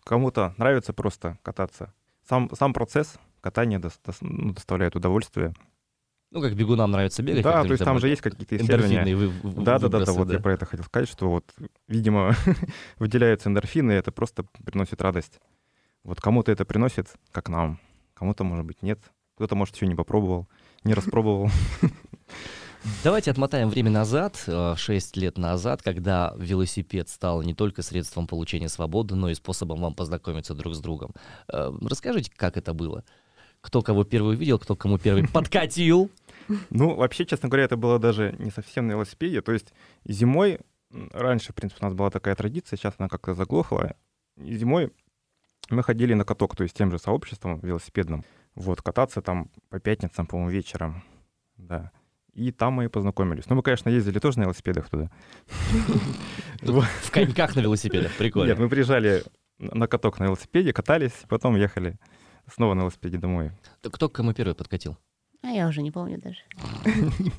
кому-то 0.04 0.54
нравится 0.56 0.92
просто 0.92 1.38
кататься. 1.42 1.92
Сам, 2.28 2.50
сам 2.54 2.72
процесс 2.72 3.18
катания 3.40 3.78
до, 3.78 3.88
до, 3.88 4.12
ну, 4.20 4.52
доставляет 4.52 4.96
удовольствие. 4.96 5.54
Ну, 6.30 6.42
как 6.42 6.54
бегунам 6.54 6.90
нравится 6.90 7.22
бегать. 7.22 7.42
Да, 7.42 7.62
то 7.62 7.70
есть 7.70 7.82
там 7.82 7.98
же 7.98 8.08
есть 8.08 8.20
какие-то 8.20 8.56
исследования. 8.56 9.16
Вы, 9.16 9.32
да, 9.62 9.78
да, 9.78 9.88
да, 9.88 10.04
да, 10.04 10.12
вот 10.12 10.30
я 10.30 10.38
про 10.38 10.52
это 10.52 10.66
хотел 10.66 10.84
сказать, 10.84 11.08
что 11.08 11.30
вот, 11.30 11.54
видимо, 11.86 12.34
выделяются 12.98 13.48
эндорфины, 13.48 13.92
и 13.92 13.94
это 13.94 14.12
просто 14.12 14.44
приносит 14.64 15.00
радость. 15.00 15.40
Вот 16.04 16.20
кому-то 16.20 16.52
это 16.52 16.66
приносит, 16.66 17.08
как 17.32 17.48
нам, 17.48 17.80
кому-то, 18.14 18.44
может 18.44 18.66
быть, 18.66 18.82
нет. 18.82 19.00
Кто-то, 19.36 19.54
может, 19.54 19.74
еще 19.76 19.86
не 19.86 19.94
попробовал, 19.94 20.48
не 20.84 20.92
распробовал. 20.92 21.50
Давайте 23.04 23.30
отмотаем 23.30 23.68
время 23.68 23.90
назад, 23.90 24.36
6 24.46 25.16
э, 25.16 25.20
лет 25.20 25.38
назад, 25.38 25.82
когда 25.82 26.34
велосипед 26.36 27.08
стал 27.08 27.42
не 27.42 27.54
только 27.54 27.82
средством 27.82 28.26
получения 28.26 28.68
свободы, 28.68 29.14
но 29.14 29.30
и 29.30 29.34
способом 29.34 29.80
вам 29.80 29.94
познакомиться 29.94 30.54
друг 30.54 30.74
с 30.74 30.80
другом. 30.80 31.12
Э, 31.52 31.70
расскажите, 31.82 32.30
как 32.34 32.56
это 32.56 32.74
было? 32.74 33.04
кто 33.60 33.82
кого 33.82 34.04
первый 34.04 34.36
увидел, 34.36 34.58
кто 34.58 34.76
кому 34.76 34.98
первый 34.98 35.26
подкатил. 35.32 36.10
Ну, 36.70 36.94
вообще, 36.94 37.26
честно 37.26 37.48
говоря, 37.48 37.64
это 37.64 37.76
было 37.76 37.98
даже 37.98 38.34
не 38.38 38.50
совсем 38.50 38.86
на 38.86 38.92
велосипеде. 38.92 39.42
То 39.42 39.52
есть 39.52 39.74
зимой, 40.04 40.60
раньше, 40.90 41.52
в 41.52 41.54
принципе, 41.54 41.80
у 41.82 41.84
нас 41.84 41.94
была 41.94 42.10
такая 42.10 42.34
традиция, 42.34 42.76
сейчас 42.76 42.94
она 42.98 43.08
как-то 43.08 43.34
заглохла. 43.34 43.96
Зимой 44.36 44.92
мы 45.70 45.82
ходили 45.82 46.14
на 46.14 46.24
каток, 46.24 46.56
то 46.56 46.62
есть 46.62 46.76
тем 46.76 46.90
же 46.90 46.98
сообществом 46.98 47.60
велосипедным. 47.60 48.24
Вот, 48.54 48.80
кататься 48.80 49.20
там 49.20 49.50
по 49.68 49.78
пятницам, 49.80 50.26
по-моему, 50.26 50.50
вечером. 50.50 51.02
Да. 51.56 51.90
И 52.38 52.52
там 52.52 52.74
мы 52.74 52.84
и 52.84 52.88
познакомились. 52.88 53.48
Ну, 53.48 53.56
мы, 53.56 53.62
конечно, 53.62 53.88
ездили 53.88 54.20
тоже 54.20 54.38
на 54.38 54.44
велосипедах 54.44 54.88
туда. 54.88 55.10
В 56.62 57.10
коньках 57.10 57.56
на 57.56 57.60
велосипедах, 57.60 58.12
прикольно. 58.16 58.50
Нет, 58.50 58.58
мы 58.60 58.68
приезжали 58.68 59.24
на 59.58 59.88
каток 59.88 60.20
на 60.20 60.24
велосипеде, 60.24 60.72
катались, 60.72 61.24
потом 61.28 61.56
ехали 61.56 61.98
снова 62.46 62.74
на 62.74 62.82
велосипеде 62.82 63.18
домой. 63.18 63.50
Кто 63.82 64.08
к 64.08 64.12
кому 64.12 64.32
первый 64.34 64.54
подкатил? 64.54 64.96
А 65.42 65.48
я 65.48 65.66
уже 65.66 65.82
не 65.82 65.90
помню 65.90 66.20
даже. 66.20 66.38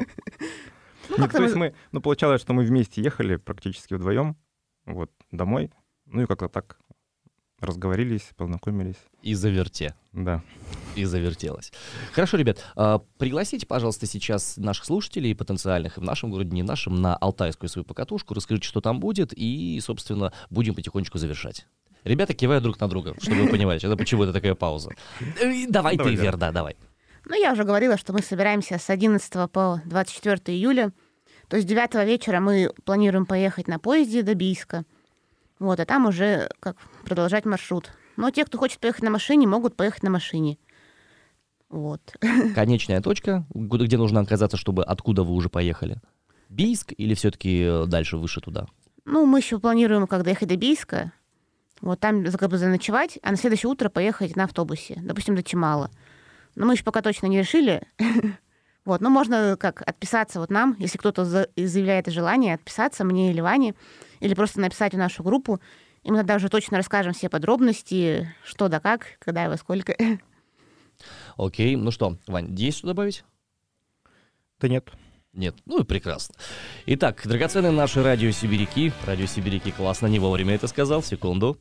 Ну, 1.17 1.27
то 1.27 1.41
есть 1.41 1.55
мы, 1.55 1.73
ну, 1.91 2.01
получалось, 2.01 2.39
что 2.39 2.53
мы 2.53 2.63
вместе 2.63 3.01
ехали 3.01 3.37
практически 3.37 3.95
вдвоем, 3.95 4.37
вот, 4.85 5.11
домой, 5.31 5.71
ну 6.05 6.21
и 6.21 6.27
как-то 6.27 6.49
так 6.49 6.77
разговорились, 7.61 8.29
познакомились. 8.35 8.97
И 9.21 9.33
заверте. 9.33 9.95
Да. 10.13 10.41
И 10.95 11.05
завертелось. 11.05 11.71
Хорошо, 12.13 12.37
ребят, 12.37 12.63
а, 12.75 12.99
пригласите, 13.17 13.65
пожалуйста, 13.65 14.05
сейчас 14.05 14.57
наших 14.57 14.85
слушателей 14.85 15.35
потенциальных 15.35 15.97
и 15.97 16.01
в 16.01 16.03
нашем 16.03 16.31
городе, 16.31 16.51
не 16.51 16.63
нашем, 16.63 16.95
на 16.95 17.15
алтайскую 17.15 17.69
свою 17.69 17.85
покатушку, 17.85 18.33
расскажите, 18.33 18.67
что 18.67 18.81
там 18.81 18.99
будет, 18.99 19.33
и, 19.33 19.79
собственно, 19.81 20.33
будем 20.49 20.75
потихонечку 20.75 21.17
завершать. 21.17 21.67
Ребята 22.03 22.33
кивают 22.33 22.63
друг 22.63 22.79
на 22.79 22.87
друга, 22.87 23.15
чтобы 23.19 23.43
вы 23.43 23.49
понимали, 23.49 23.83
это 23.83 23.97
почему 23.97 24.23
это 24.23 24.33
такая 24.33 24.55
пауза. 24.55 24.91
Э, 25.41 25.67
давай, 25.67 25.97
ты, 25.97 26.15
Вер, 26.15 26.37
да, 26.37 26.51
давай. 26.51 26.77
Ну, 27.25 27.35
я 27.39 27.53
уже 27.53 27.63
говорила, 27.63 27.97
что 27.97 28.13
мы 28.13 28.21
собираемся 28.21 28.79
с 28.79 28.89
11 28.89 29.51
по 29.51 29.81
24 29.85 30.57
июля. 30.57 30.91
То 31.47 31.57
есть 31.57 31.67
9 31.67 32.05
вечера 32.05 32.39
мы 32.39 32.71
планируем 32.85 33.25
поехать 33.25 33.67
на 33.67 33.79
поезде 33.79 34.21
до 34.21 34.35
Бийска. 34.35 34.85
Вот, 35.59 35.79
а 35.79 35.85
там 35.85 36.05
уже 36.05 36.49
как 36.59 36.77
продолжать 37.03 37.45
маршрут. 37.45 37.91
Но 38.15 38.31
те, 38.31 38.45
кто 38.45 38.57
хочет 38.57 38.79
поехать 38.79 39.03
на 39.03 39.09
машине, 39.09 39.47
могут 39.47 39.75
поехать 39.75 40.03
на 40.03 40.09
машине. 40.09 40.57
Вот. 41.69 42.01
Конечная 42.55 43.01
точка, 43.01 43.45
где 43.53 43.97
нужно 43.97 44.21
оказаться, 44.21 44.57
чтобы 44.57 44.83
откуда 44.83 45.23
вы 45.23 45.33
уже 45.33 45.49
поехали? 45.49 45.97
Бийск 46.49 46.93
или 46.97 47.13
все-таки 47.13 47.61
э, 47.61 47.85
дальше, 47.85 48.17
выше 48.17 48.41
туда? 48.41 48.67
Ну, 49.05 49.25
мы 49.25 49.39
еще 49.39 49.59
планируем, 49.59 50.07
когда 50.07 50.31
ехать 50.31 50.47
до 50.47 50.55
Бийска, 50.55 51.13
вот 51.81 51.99
там 51.99 52.25
как 52.25 52.49
бы 52.49 52.57
заночевать, 52.57 53.19
а 53.21 53.31
на 53.31 53.37
следующее 53.37 53.69
утро 53.69 53.89
поехать 53.89 54.35
на 54.35 54.45
автобусе, 54.45 54.99
допустим, 55.03 55.35
до 55.35 55.43
Чемала. 55.43 55.91
Но 56.55 56.65
мы 56.65 56.73
еще 56.73 56.83
пока 56.83 57.01
точно 57.01 57.27
не 57.27 57.39
решили. 57.39 57.83
Вот, 58.89 59.01
ну 59.01 59.11
можно 59.11 59.55
как 59.55 59.87
отписаться 59.87 60.39
вот 60.39 60.49
нам, 60.49 60.75
если 60.79 60.97
кто-то 60.97 61.23
заявляет 61.23 62.07
желание, 62.07 62.55
отписаться 62.55 63.03
мне 63.03 63.29
или 63.29 63.39
Ване, 63.39 63.75
или 64.19 64.33
просто 64.33 64.59
написать 64.59 64.95
в 64.95 64.97
нашу 64.97 65.21
группу, 65.21 65.61
и 66.01 66.09
мы 66.09 66.17
тогда 66.17 66.37
уже 66.37 66.49
точно 66.49 66.77
расскажем 66.77 67.13
все 67.13 67.29
подробности, 67.29 68.33
что 68.43 68.67
да 68.67 68.79
как, 68.79 69.05
когда 69.19 69.45
и 69.45 69.47
во 69.47 69.57
сколько. 69.57 69.95
Окей, 71.37 71.75
ну 71.75 71.91
что, 71.91 72.17
Вань, 72.25 72.55
есть 72.55 72.79
что 72.79 72.87
добавить? 72.87 73.23
Да 74.59 74.67
нет. 74.67 74.89
Нет, 75.33 75.55
ну 75.67 75.81
и 75.81 75.83
прекрасно. 75.83 76.33
Итак, 76.87 77.21
драгоценные 77.23 77.71
наши 77.71 78.01
радиосибиряки. 78.01 78.91
Радиосибиряки 79.05 79.69
классно, 79.69 80.07
не 80.07 80.17
вовремя 80.17 80.55
это 80.55 80.65
сказал, 80.65 81.03
секунду. 81.03 81.59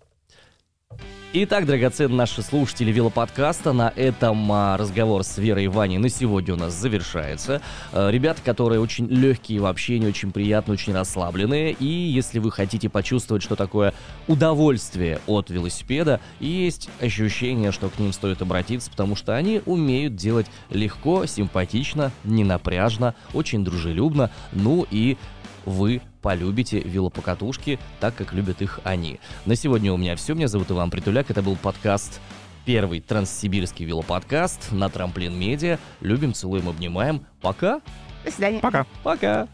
Итак, 1.34 1.66
драгоценные 1.66 2.16
наши 2.16 2.40
слушатели 2.40 2.90
велоподкаста, 2.90 3.74
на 3.74 3.92
этом 3.94 4.50
а, 4.50 4.78
разговор 4.78 5.22
с 5.22 5.36
Верой 5.36 5.64
и 5.64 5.68
Ваней 5.68 5.98
на 5.98 6.08
сегодня 6.08 6.54
у 6.54 6.56
нас 6.56 6.72
завершается. 6.72 7.60
А, 7.92 8.08
ребята, 8.08 8.40
которые 8.42 8.80
очень 8.80 9.06
легкие 9.08 9.60
в 9.60 9.66
общении, 9.66 10.08
очень 10.08 10.32
приятные, 10.32 10.72
очень 10.72 10.94
расслабленные. 10.94 11.72
И 11.72 11.84
если 11.84 12.38
вы 12.38 12.50
хотите 12.50 12.88
почувствовать, 12.88 13.42
что 13.42 13.56
такое 13.56 13.92
удовольствие 14.26 15.20
от 15.26 15.50
велосипеда, 15.50 16.18
есть 16.40 16.88
ощущение, 16.98 17.72
что 17.72 17.90
к 17.90 17.98
ним 17.98 18.14
стоит 18.14 18.40
обратиться, 18.40 18.90
потому 18.90 19.14
что 19.14 19.36
они 19.36 19.60
умеют 19.66 20.16
делать 20.16 20.46
легко, 20.70 21.26
симпатично, 21.26 22.10
ненапряжно, 22.24 23.14
очень 23.34 23.64
дружелюбно, 23.64 24.30
ну 24.52 24.86
и 24.90 25.18
вы 25.66 26.00
полюбите 26.22 26.80
велопокатушки 26.80 27.78
так, 28.00 28.14
как 28.14 28.32
любят 28.32 28.62
их 28.62 28.80
они. 28.84 29.20
На 29.46 29.56
сегодня 29.56 29.92
у 29.92 29.96
меня 29.96 30.16
все. 30.16 30.34
Меня 30.34 30.48
зовут 30.48 30.70
Иван 30.70 30.90
Притуляк. 30.90 31.30
Это 31.30 31.42
был 31.42 31.56
подкаст 31.56 32.20
первый 32.64 33.00
транссибирский 33.00 33.86
велоподкаст 33.86 34.72
на 34.72 34.90
Трамплин 34.90 35.38
Медиа. 35.38 35.78
Любим, 36.00 36.34
целуем, 36.34 36.68
обнимаем. 36.68 37.24
Пока. 37.40 37.80
До 38.24 38.30
свидания. 38.30 38.60
Пока. 38.60 38.86
Пока. 39.02 39.48